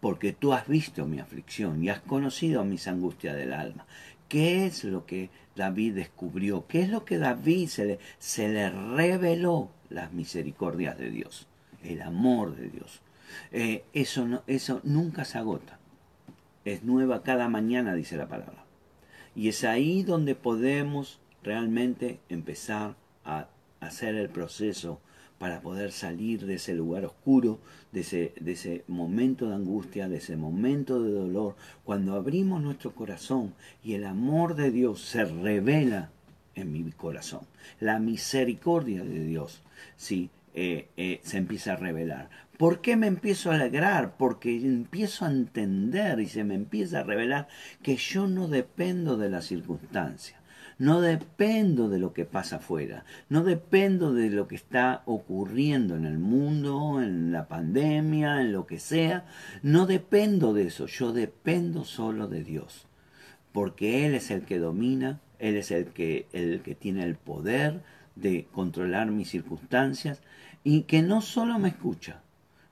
[0.00, 3.86] porque tú has visto mi aflicción y has conocido mis angustias del alma.
[4.30, 6.64] ¿Qué es lo que David descubrió?
[6.68, 9.72] ¿Qué es lo que David se le, se le reveló?
[9.88, 11.48] Las misericordias de Dios,
[11.82, 13.02] el amor de Dios.
[13.50, 15.80] Eh, eso, no, eso nunca se agota.
[16.64, 18.64] Es nueva cada mañana, dice la palabra.
[19.34, 23.48] Y es ahí donde podemos realmente empezar a
[23.80, 25.00] hacer el proceso
[25.40, 27.60] para poder salir de ese lugar oscuro,
[27.92, 32.94] de ese, de ese momento de angustia, de ese momento de dolor, cuando abrimos nuestro
[32.94, 36.10] corazón y el amor de Dios se revela
[36.54, 37.40] en mi corazón.
[37.80, 39.62] La misericordia de Dios,
[39.96, 42.28] sí, eh, eh, se empieza a revelar.
[42.58, 44.18] ¿Por qué me empiezo a alegrar?
[44.18, 47.48] Porque empiezo a entender y se me empieza a revelar
[47.82, 50.39] que yo no dependo de las circunstancias.
[50.80, 56.06] No dependo de lo que pasa afuera, no dependo de lo que está ocurriendo en
[56.06, 59.26] el mundo, en la pandemia, en lo que sea,
[59.62, 62.86] no dependo de eso, yo dependo solo de Dios,
[63.52, 67.82] porque Él es el que domina, Él es el que, el que tiene el poder
[68.16, 70.22] de controlar mis circunstancias
[70.64, 72.22] y que no solo me escucha,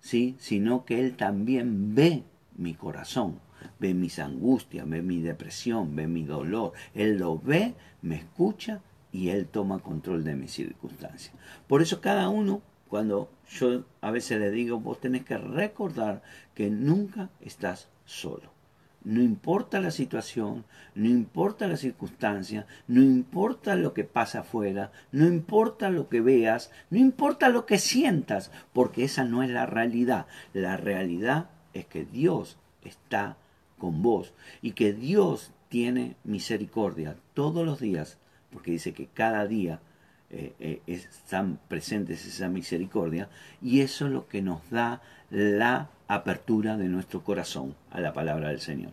[0.00, 0.34] ¿sí?
[0.38, 2.22] sino que Él también ve
[2.56, 3.38] mi corazón
[3.78, 6.72] ve mis angustias, ve mi depresión, ve mi dolor.
[6.94, 11.34] Él lo ve, me escucha y Él toma control de mis circunstancias.
[11.66, 16.22] Por eso cada uno, cuando yo a veces le digo, vos tenés que recordar
[16.54, 18.58] que nunca estás solo.
[19.04, 25.26] No importa la situación, no importa la circunstancia, no importa lo que pasa afuera, no
[25.26, 30.26] importa lo que veas, no importa lo que sientas, porque esa no es la realidad.
[30.52, 33.36] La realidad es que Dios está
[33.78, 38.18] con vos y que Dios tiene misericordia todos los días,
[38.50, 39.80] porque dice que cada día
[40.30, 43.30] eh, eh, están presentes esa misericordia
[43.62, 48.48] y eso es lo que nos da la apertura de nuestro corazón a la palabra
[48.48, 48.92] del Señor.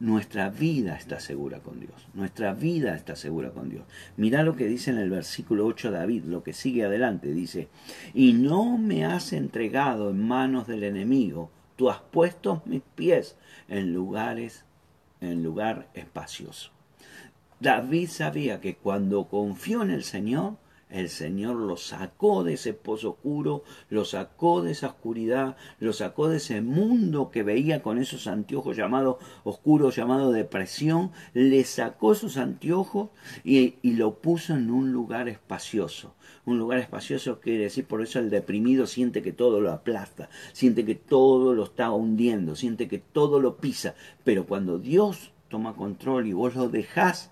[0.00, 2.08] Nuestra vida está segura con Dios.
[2.14, 3.84] Nuestra vida está segura con Dios.
[4.16, 7.32] Mirá lo que dice en el versículo 8 David, lo que sigue adelante.
[7.32, 7.68] Dice,
[8.12, 13.36] y no me has entregado en manos del enemigo tú has puesto mis pies
[13.68, 14.64] en lugares,
[15.20, 16.70] en lugar espacioso.
[17.60, 20.56] David sabía que cuando confió en el Señor,
[20.92, 26.28] el Señor lo sacó de ese pozo oscuro, lo sacó de esa oscuridad, lo sacó
[26.28, 32.36] de ese mundo que veía con esos anteojos llamados oscuros, llamados depresión, le sacó esos
[32.36, 33.10] anteojos
[33.42, 36.14] y, y lo puso en un lugar espacioso.
[36.44, 40.84] Un lugar espacioso quiere decir, por eso el deprimido siente que todo lo aplasta, siente
[40.84, 43.94] que todo lo está hundiendo, siente que todo lo pisa.
[44.24, 47.30] Pero cuando Dios toma control y vos lo dejás,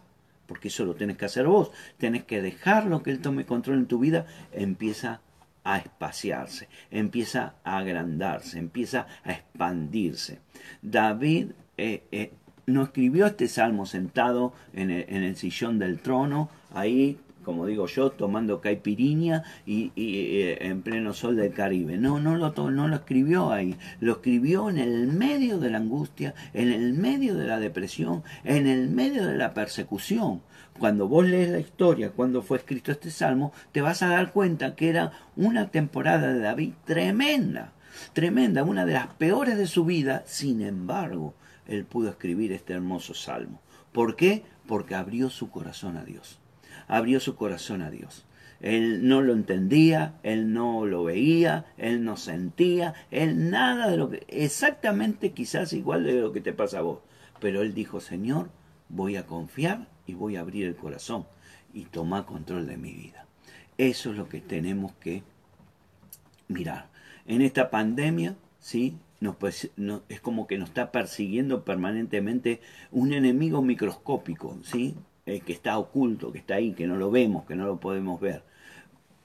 [0.51, 3.87] porque eso lo tenés que hacer vos, tenés que dejarlo que Él tome control en
[3.87, 5.21] tu vida, empieza
[5.63, 10.41] a espaciarse, empieza a agrandarse, empieza a expandirse.
[10.83, 12.33] David eh, eh,
[12.67, 17.87] no escribió este salmo sentado en el, en el sillón del trono, ahí como digo
[17.87, 21.97] yo, tomando caipirinha y, eh, en pleno sol del Caribe.
[21.97, 26.35] No, no lo, no lo escribió ahí, lo escribió en el medio de la angustia,
[26.53, 30.43] en el medio de la depresión, en el medio de la persecución.
[30.79, 34.75] Cuando vos lees la historia, cuando fue escrito este salmo, te vas a dar cuenta
[34.75, 37.73] que era una temporada de David tremenda,
[38.13, 41.35] tremenda, una de las peores de su vida, sin embargo,
[41.67, 43.61] él pudo escribir este hermoso salmo.
[43.93, 44.45] ¿Por qué?
[44.67, 46.41] Porque abrió su corazón a Dios
[46.89, 48.27] abrió su corazón a Dios.
[48.61, 54.11] Él no lo entendía, él no lo veía, él no sentía, él nada de lo
[54.11, 57.01] que, exactamente quizás igual de lo que te pasa a vos.
[57.41, 58.51] Pero él dijo, Señor,
[58.91, 61.27] voy a confiar y voy a abrir el corazón
[61.73, 63.27] y tomar control de mi vida.
[63.79, 65.23] Eso es lo que tenemos que
[66.49, 66.89] mirar.
[67.27, 68.99] En esta pandemia, ¿sí?
[69.21, 69.37] Nos,
[70.09, 74.97] es como que nos está persiguiendo permanentemente un enemigo microscópico, ¿sí?
[75.31, 78.21] Eh, que está oculto, que está ahí, que no lo vemos, que no lo podemos
[78.21, 78.43] ver.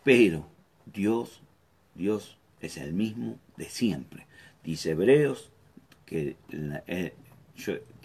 [0.03, 0.45] Pero
[0.85, 1.41] Dios,
[1.95, 4.27] Dios es el mismo de siempre.
[4.63, 5.49] Dice Hebreos
[6.05, 6.35] que
[6.85, 7.13] eh,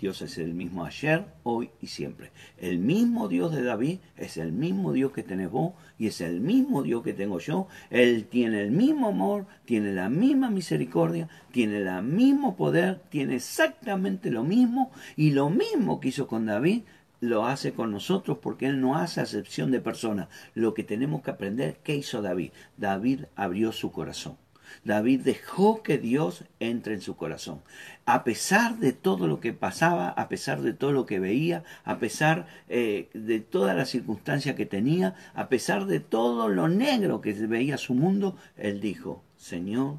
[0.01, 2.31] Dios es el mismo ayer, hoy y siempre.
[2.57, 6.41] El mismo Dios de David es el mismo Dios que tenés vos y es el
[6.41, 7.69] mismo Dios que tengo yo.
[7.91, 14.31] Él tiene el mismo amor, tiene la misma misericordia, tiene el mismo poder, tiene exactamente
[14.31, 16.85] lo mismo y lo mismo que hizo con David
[17.21, 20.29] lo hace con nosotros porque Él no hace acepción de personas.
[20.55, 22.53] Lo que tenemos que aprender, ¿qué hizo David?
[22.77, 24.37] David abrió su corazón.
[24.85, 27.61] David dejó que Dios entre en su corazón.
[28.07, 31.99] A pesar de todo lo que pasaba, a pesar de todo lo que veía, a
[31.99, 37.33] pesar eh, de todas las circunstancias que tenía, a pesar de todo lo negro que
[37.33, 39.97] veía su mundo, él dijo, Señor,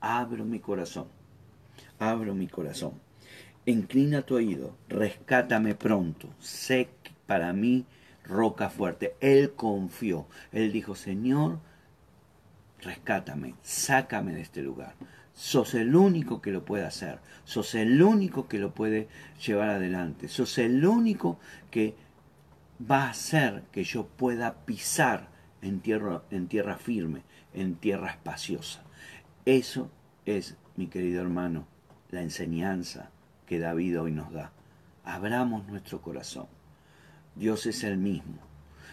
[0.00, 1.06] abro mi corazón,
[1.98, 2.92] abro mi corazón.
[3.64, 6.88] Inclina tu oído, rescátame pronto, sé
[7.26, 7.86] para mí
[8.24, 9.14] roca fuerte.
[9.20, 11.60] Él confió, él dijo, Señor,
[12.80, 14.94] rescátame, sácame de este lugar.
[15.32, 19.06] Sos el único que lo puede hacer, sos el único que lo puede
[19.46, 21.38] llevar adelante, sos el único
[21.70, 21.94] que
[22.90, 25.28] va a hacer que yo pueda pisar
[25.62, 27.22] en tierra, en tierra firme,
[27.54, 28.82] en tierra espaciosa.
[29.44, 29.88] Eso
[30.26, 31.68] es, mi querido hermano,
[32.10, 33.10] la enseñanza
[33.46, 34.52] que David hoy nos da.
[35.04, 36.46] Abramos nuestro corazón.
[37.34, 38.38] Dios es el mismo.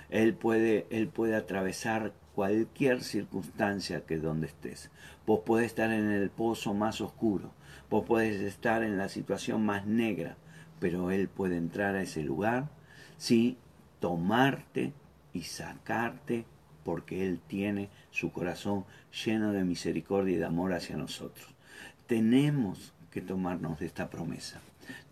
[0.10, 4.89] Él puede, él puede atravesar cualquier circunstancia que donde estés.
[5.26, 7.52] Vos podés estar en el pozo más oscuro,
[7.89, 10.38] vos podés estar en la situación más negra,
[10.80, 12.70] pero Él puede entrar a ese lugar,
[13.18, 13.58] sí,
[14.00, 14.93] tomarte
[15.34, 16.45] y sacarte
[16.84, 18.86] porque Él tiene su corazón
[19.26, 21.54] lleno de misericordia y de amor hacia nosotros.
[22.08, 24.62] Tenemos que tomarnos de esta promesa.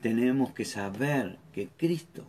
[0.02, 2.26] Tenemos que saber que Cristo,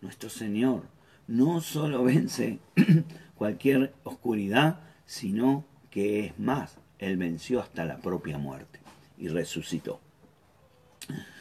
[0.00, 0.82] nuestro Señor,
[1.26, 2.58] no solo vence
[3.34, 8.80] cualquier oscuridad, sino que es más, Él venció hasta la propia muerte
[9.18, 10.00] y resucitó.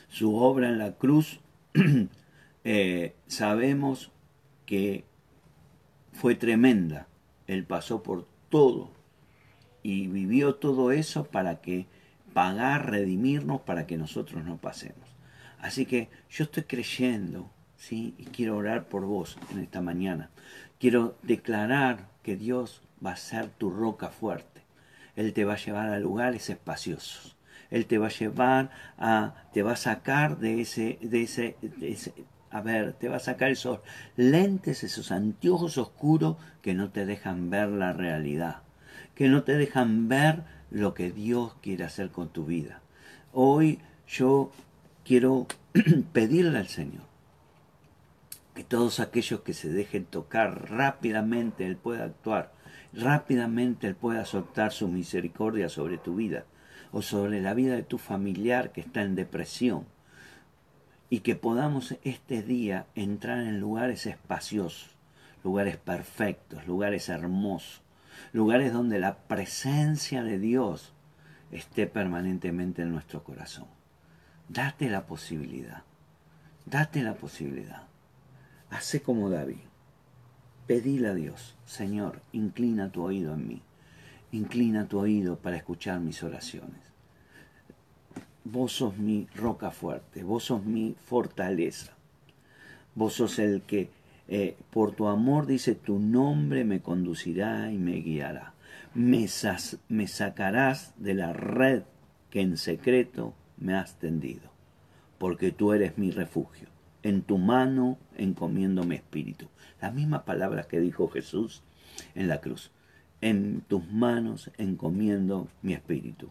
[0.10, 1.40] Su obra en la cruz,
[2.64, 4.12] eh, sabemos
[4.66, 5.06] que
[6.14, 7.08] fue tremenda.
[7.48, 8.92] Él pasó por todo
[9.82, 11.88] y vivió todo eso para que
[12.34, 15.08] pagar, redimirnos, para que nosotros no pasemos.
[15.60, 18.16] Así que yo estoy creyendo, ¿sí?
[18.18, 20.30] Y quiero orar por vos en esta mañana.
[20.80, 24.62] Quiero declarar que Dios va a ser tu roca fuerte.
[25.16, 27.38] Él te va a llevar a lugares espaciosos.
[27.70, 31.92] Él te va a llevar a, te va a sacar de ese, de ese, de
[31.92, 32.14] ese
[32.54, 33.80] a ver, te va a sacar esos
[34.16, 38.58] lentes, esos anteojos oscuros que no te dejan ver la realidad,
[39.16, 40.44] que no te dejan ver
[40.74, 42.82] lo que Dios quiere hacer con tu vida.
[43.32, 44.52] Hoy yo
[45.06, 45.48] quiero
[46.14, 47.04] pedirle al Señor
[48.56, 52.52] que todos aquellos que se dejen tocar rápidamente Él pueda actuar,
[52.92, 56.46] rápidamente Él pueda soltar su misericordia sobre tu vida
[56.92, 59.86] o sobre la vida de tu familiar que está en depresión
[61.12, 64.90] y que podamos este día entrar en lugares espaciosos,
[65.44, 67.83] lugares perfectos, lugares hermosos,
[68.32, 70.94] lugares donde la presencia de Dios
[71.52, 73.66] esté permanentemente en nuestro corazón.
[74.50, 75.84] Date la posibilidad,
[76.66, 77.84] date la posibilidad.
[78.70, 79.58] Hace como David.
[80.68, 83.62] Pedile a Dios, Señor, inclina tu oído en mí,
[84.32, 86.94] inclina tu oído para escuchar mis oraciones
[88.44, 91.94] vos sos mi roca fuerte, vos sos mi fortaleza,
[92.96, 93.90] vos sos el que
[94.36, 98.56] eh, por tu amor dice tu nombre me conducirá y me guiará,
[98.96, 99.28] me,
[99.90, 101.84] me sacarás de la red
[102.32, 104.50] que en secreto me has tendido,
[105.20, 106.70] porque tú eres mi refugio.
[107.04, 109.50] En tu mano encomiendo mi espíritu.
[109.80, 111.62] Las mismas palabras que dijo Jesús
[112.16, 112.72] en la cruz.
[113.22, 116.30] En tus manos encomiendo mi espíritu.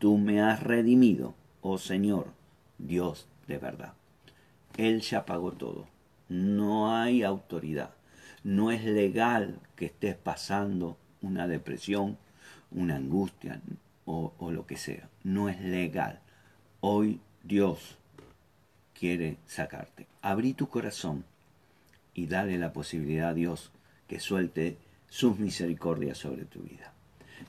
[0.00, 2.26] Tú me has redimido oh Señor,
[2.78, 3.92] Dios de verdad.
[4.76, 5.86] Él ya pagó todo.
[6.28, 7.90] No hay autoridad.
[8.42, 12.18] No es legal que estés pasando una depresión,
[12.70, 13.60] una angustia
[14.04, 15.08] o, lo que sea.
[15.24, 16.20] No es legal.
[16.80, 17.98] Hoy Dios
[18.94, 20.06] quiere sacarte.
[20.22, 21.24] Abrí tu corazón
[22.14, 23.72] y dale la posibilidad a Dios
[24.06, 26.92] que suelte sus misericordias sobre tu vida.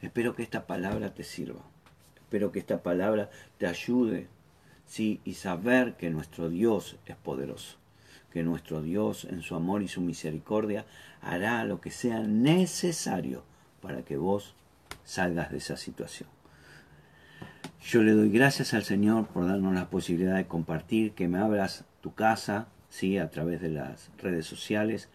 [0.01, 1.61] Espero que esta palabra te sirva.
[2.15, 4.28] Espero que esta palabra te ayude,
[4.86, 7.78] sí, y saber que nuestro Dios es poderoso,
[8.32, 10.86] que nuestro Dios en su amor y su misericordia
[11.21, 13.43] hará lo que sea necesario
[13.82, 14.55] para que vos
[15.03, 16.30] salgas de esa situación.
[17.82, 21.86] Yo le doy gracias al Señor por darnos la posibilidad de compartir, que me abras
[22.01, 25.09] tu casa, sí, a través de las redes sociales,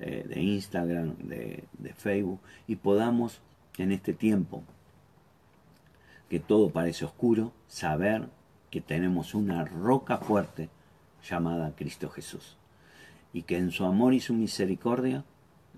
[0.00, 3.40] eh, de Instagram, de, de Facebook, y podamos
[3.78, 4.62] en este tiempo
[6.28, 8.28] que todo parece oscuro, saber
[8.70, 10.68] que tenemos una roca fuerte
[11.28, 12.56] llamada Cristo Jesús,
[13.32, 15.24] y que en su amor y su misericordia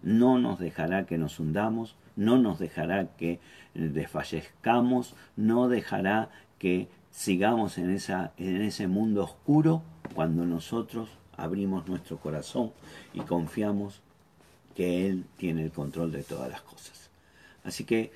[0.03, 3.41] no nos dejará que nos hundamos, no nos dejará que
[3.75, 9.83] desfallezcamos, no dejará que sigamos en, esa, en ese mundo oscuro
[10.15, 12.73] cuando nosotros abrimos nuestro corazón
[13.15, 14.01] y confiamos
[14.75, 17.11] que Él tiene el control de todas las cosas.
[17.65, 18.13] Así que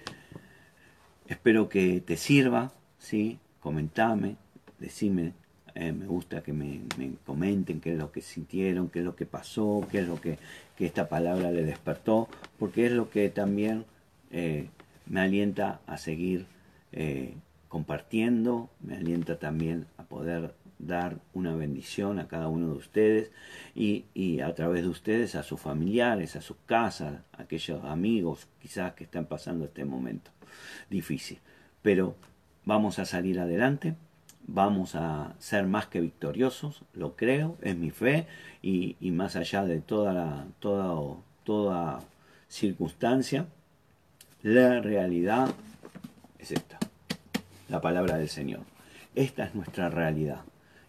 [1.31, 3.39] Espero que te sirva, ¿sí?
[3.61, 4.35] Comentame,
[4.81, 5.33] decime,
[5.75, 6.83] eh, me gusta que me,
[7.25, 10.39] comenten qué es lo que sintieron, qué es lo que pasó, qué es lo que,
[10.79, 12.27] esta palabra le despertó,
[12.59, 13.85] porque es lo que también
[14.31, 14.71] eh,
[15.05, 16.47] me alienta a seguir
[16.93, 17.35] eh,
[17.69, 23.31] compartiendo, me alienta también a poder dar una bendición a cada uno de ustedes
[23.75, 28.49] y, y, a través de ustedes a sus familiares, a sus casas, a aquellos amigos
[28.63, 30.31] quizás que están pasando este momento
[30.89, 31.41] difícil.
[31.83, 32.17] Pero
[32.65, 33.97] vamos a salir adelante,
[34.47, 38.27] vamos a ser más que victoriosos, lo creo, es mi fe
[38.63, 42.01] y, más allá de toda, la, toda, toda
[42.49, 43.47] circunstancia,
[44.43, 45.51] la realidad
[46.39, 46.79] es esta,
[47.69, 48.61] la palabra del Señor.
[49.15, 50.43] Esta es nuestra realidad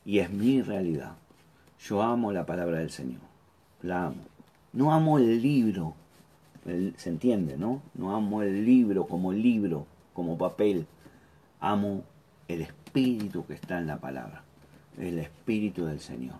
[0.05, 1.13] y es mi realidad.
[1.79, 3.21] Yo amo la palabra del Señor,
[3.81, 4.23] la amo.
[4.73, 5.95] No amo el libro
[6.97, 7.81] se entiende, ¿no?
[7.95, 10.85] No amo el libro como libro, como papel.
[11.59, 12.03] Amo
[12.53, 14.43] el espíritu que está en la palabra,
[14.97, 16.35] el espíritu del Señor.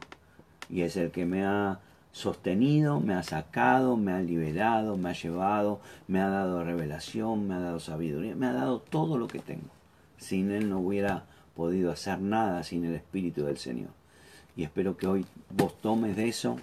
[0.70, 1.80] Y es el que me ha
[2.12, 7.56] sostenido, me ha sacado, me ha liberado, me ha llevado, me ha dado revelación, me
[7.56, 9.70] ha dado sabiduría, me ha dado todo lo que tengo.
[10.18, 13.90] Sin Él no hubiera podido hacer nada sin el Espíritu del Señor.
[14.56, 16.58] Y espero que hoy vos tomes de eso,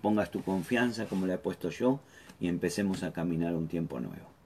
[0.00, 2.00] pongas tu confianza como le he puesto yo
[2.40, 4.37] y empecemos a caminar un tiempo nuevo.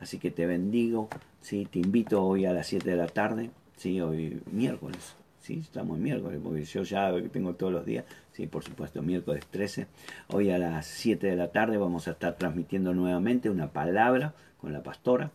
[0.00, 1.08] Así que te bendigo,
[1.42, 1.68] ¿sí?
[1.70, 4.00] te invito hoy a las 7 de la tarde, ¿sí?
[4.00, 5.58] hoy miércoles, ¿sí?
[5.60, 9.86] estamos miércoles, porque yo ya tengo todos los días, sí, por supuesto, miércoles 13.
[10.28, 14.72] Hoy a las 7 de la tarde vamos a estar transmitiendo nuevamente una palabra con
[14.72, 15.30] la pastora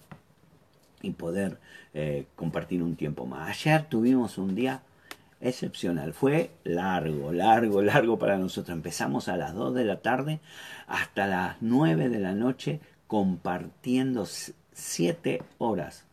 [1.03, 1.59] y poder
[1.93, 3.47] eh, compartir un tiempo más.
[3.49, 4.81] Ayer tuvimos un día
[5.41, 6.13] excepcional.
[6.13, 8.75] Fue largo, largo, largo para nosotros.
[8.75, 10.39] Empezamos a las 2 de la tarde
[10.87, 12.79] hasta las 9 de la noche
[13.15, 14.27] compartiendo
[14.73, 16.03] 7 horas.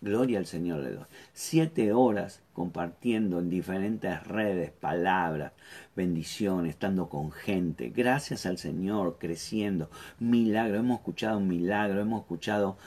[0.00, 1.04] Gloria al Señor le doy.
[1.32, 5.54] Siete horas compartiendo en diferentes redes palabras,
[5.96, 7.88] bendiciones, estando con gente.
[7.88, 9.90] Gracias al Señor, creciendo.
[10.20, 10.78] Milagro.
[10.78, 12.78] Hemos escuchado un milagro, hemos escuchado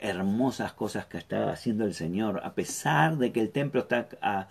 [0.00, 2.40] hermosas cosas que está haciendo el Señor.
[2.44, 4.48] A pesar de que el templo está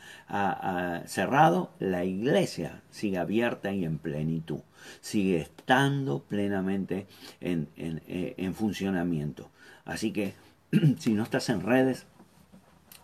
[1.06, 4.60] cerrado, la iglesia sigue abierta y en plenitud.
[5.02, 7.08] Sigue estando plenamente
[7.42, 9.50] en, en, funcionamiento.
[9.86, 10.34] Así que
[11.00, 12.06] si no estás en redes,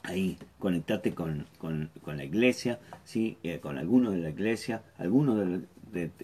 [0.03, 3.37] ahí conectate con, con, la iglesia, ¿sí?
[3.43, 5.61] Eh, con alguno de la iglesia, alguno de,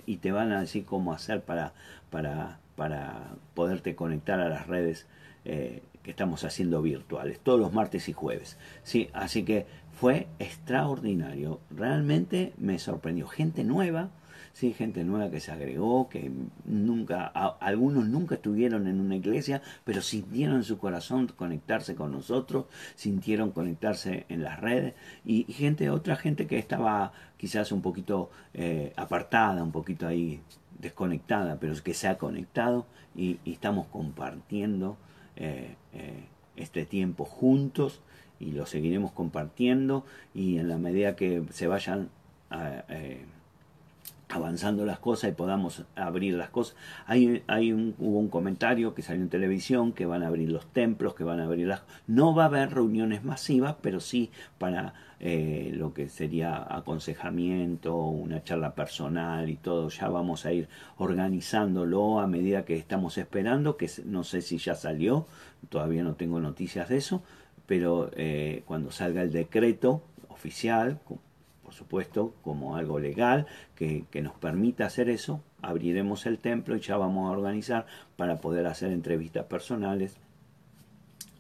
[0.06, 1.74] y te van a decir cómo hacer para,
[2.10, 5.08] para, para poderte conectar a las redes
[5.46, 8.58] eh, que estamos haciendo virtuales, todos los martes y jueves.
[8.84, 11.60] Sí, así que fue extraordinario.
[11.70, 13.28] Realmente me sorprendió.
[13.28, 14.10] Gente nueva,
[14.54, 16.32] sí, gente nueva que se agregó, que
[16.66, 22.66] nunca, algunos nunca estuvieron en una iglesia, pero sintieron en su corazón conectarse con nosotros,
[22.96, 24.96] sintieron conectarse en las redes,
[25.26, 30.42] y, gente, otra gente que estaba quizás un poquito eh, apartada, un poquito ahí
[30.80, 34.98] desconectada, pero que se ha conectado y estamos compartiendo
[35.44, 36.26] eh, eh,
[36.56, 38.02] este tiempo juntos
[38.40, 42.10] y lo seguiremos compartiendo y en la medida que se vayan
[42.52, 43.26] eh,
[44.30, 46.76] avanzando las cosas y podamos abrir las cosas.
[47.08, 51.16] Hay, hay hubo un comentario que salió en televisión que van a abrir los templos,
[51.16, 51.82] que van a abrir las...
[52.06, 54.30] No va a haber reuniones masivas, pero sí
[54.60, 54.94] para
[55.24, 59.90] eh, lo que sería aconsejamiento, una charla personal y todo.
[59.90, 60.68] Ya vamos a ir
[60.98, 65.28] organizándolo a medida que estamos esperando, que no sé si ya salió,
[65.70, 67.22] todavía no tengo noticias de eso,
[67.68, 73.46] pero eh, cuando salga el decreto oficial, por supuesto, como algo legal
[73.76, 77.86] que, nos permita hacer eso, abriremos el templo y ya vamos a organizar
[78.18, 80.18] para poder hacer entrevistas personales,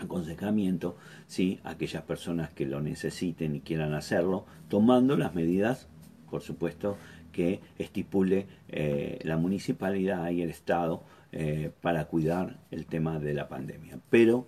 [0.01, 0.97] aconsejamiento,
[1.27, 5.87] sí, aquellas personas que lo necesiten y quieran hacerlo, tomando las medidas,
[6.29, 6.97] por supuesto,
[7.31, 13.47] que estipule eh, la municipalidad y el Estado eh, para cuidar el tema de la
[13.47, 13.99] pandemia.
[14.09, 14.47] Pero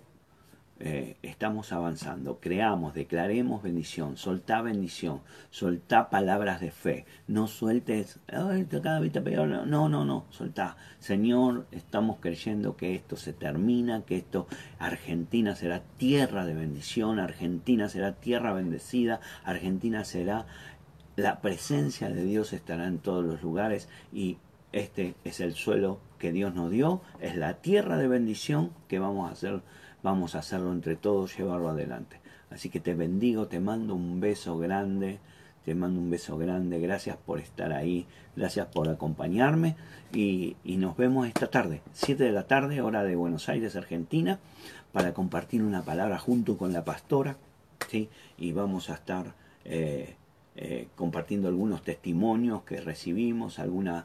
[0.80, 5.20] eh, estamos avanzando, creamos, declaremos bendición, soltá bendición,
[5.50, 10.76] soltá palabras de fe, no sueltes, cada vez peor, no, no, no, soltá.
[10.98, 14.48] Señor, estamos creyendo que esto se termina, que esto,
[14.80, 20.46] Argentina será tierra de bendición, Argentina será tierra bendecida, Argentina será,
[21.14, 24.38] la presencia de Dios estará en todos los lugares y
[24.72, 29.28] este es el suelo que Dios nos dio, es la tierra de bendición que vamos
[29.28, 29.62] a hacer
[30.04, 32.20] vamos a hacerlo entre todos, llevarlo adelante.
[32.50, 35.18] Así que te bendigo, te mando un beso grande,
[35.64, 39.76] te mando un beso grande, gracias por estar ahí, gracias por acompañarme
[40.12, 44.38] y, nos vemos esta tarde, 7 de la tarde, hora de Buenos Aires, Argentina,
[44.92, 47.38] para compartir una palabra junto con la pastora,
[47.88, 48.10] ¿sí?
[48.36, 49.34] y vamos a estar
[49.64, 50.16] eh,
[50.56, 54.04] eh, compartiendo algunos testimonios que recibimos, algunas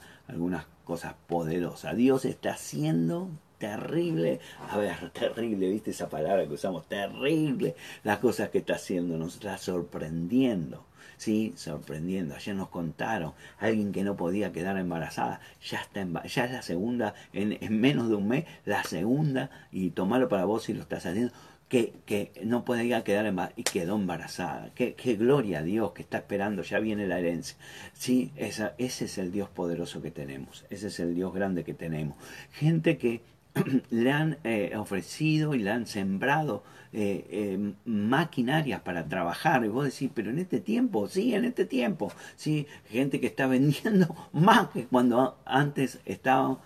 [0.85, 1.97] cosas poderosas.
[1.97, 3.29] Dios está haciendo
[3.59, 4.39] terrible,
[4.71, 9.35] a ver, terrible, viste esa palabra que usamos, terrible, las cosas que está haciendo, nos
[9.35, 10.85] está sorprendiendo,
[11.17, 12.33] sí, sorprendiendo.
[12.35, 17.13] Ayer nos contaron, alguien que no podía quedar embarazada, ya está ya es la segunda,
[17.33, 21.33] en, menos de un mes, la segunda, y tomarlo para vos si lo estás haciendo,
[21.67, 24.71] que, que, no podía quedar embarazada y quedó embarazada.
[24.73, 27.57] Qué, qué, gloria a Dios que está esperando, ya viene la herencia.
[27.93, 31.73] Sí, esa, ese es el Dios poderoso que tenemos, ese es el Dios grande que
[31.73, 32.17] tenemos.
[32.53, 33.21] Gente que
[33.89, 39.63] le han eh, ofrecido y le han sembrado eh, eh, maquinarias para trabajar.
[39.65, 43.47] Y vos decís, pero en este tiempo, sí, en este tiempo, sí, gente que está
[43.47, 46.59] vendiendo más que cuando antes estaba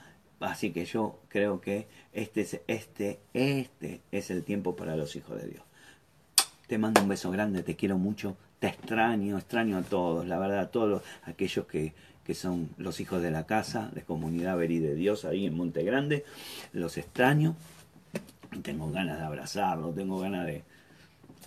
[0.44, 5.42] Así que yo creo que este es, este, este es el tiempo para los hijos
[5.42, 5.64] de Dios.
[6.68, 10.60] Te mando un beso grande, te quiero mucho, te extraño, extraño a todos, la verdad,
[10.60, 11.94] a todos aquellos que,
[12.26, 15.84] que son los hijos de la casa, de Comunidad Verí de Dios, ahí en Monte
[15.84, 16.26] Grande,
[16.72, 17.56] los extraño,
[18.62, 20.64] tengo ganas de abrazarlo, tengo ganas de,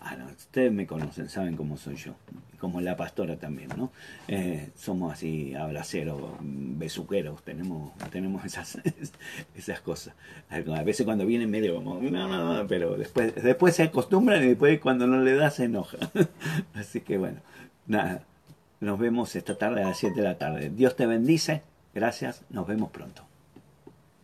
[0.00, 2.14] Ah, ustedes me conocen, saben cómo soy yo,
[2.60, 3.90] como la pastora también, ¿no?
[4.28, 8.78] Eh, somos así abraceros, besuqueros, tenemos, tenemos esas,
[9.56, 10.14] esas cosas.
[10.50, 14.48] A veces cuando vienen medio como, no, no, no, pero después, después se acostumbran y
[14.48, 15.98] después cuando no le das se enoja.
[16.74, 17.40] Así que bueno,
[17.86, 18.22] nada,
[18.80, 20.70] nos vemos esta tarde a las 7 de la tarde.
[20.70, 21.62] Dios te bendice,
[21.94, 23.22] gracias, nos vemos pronto.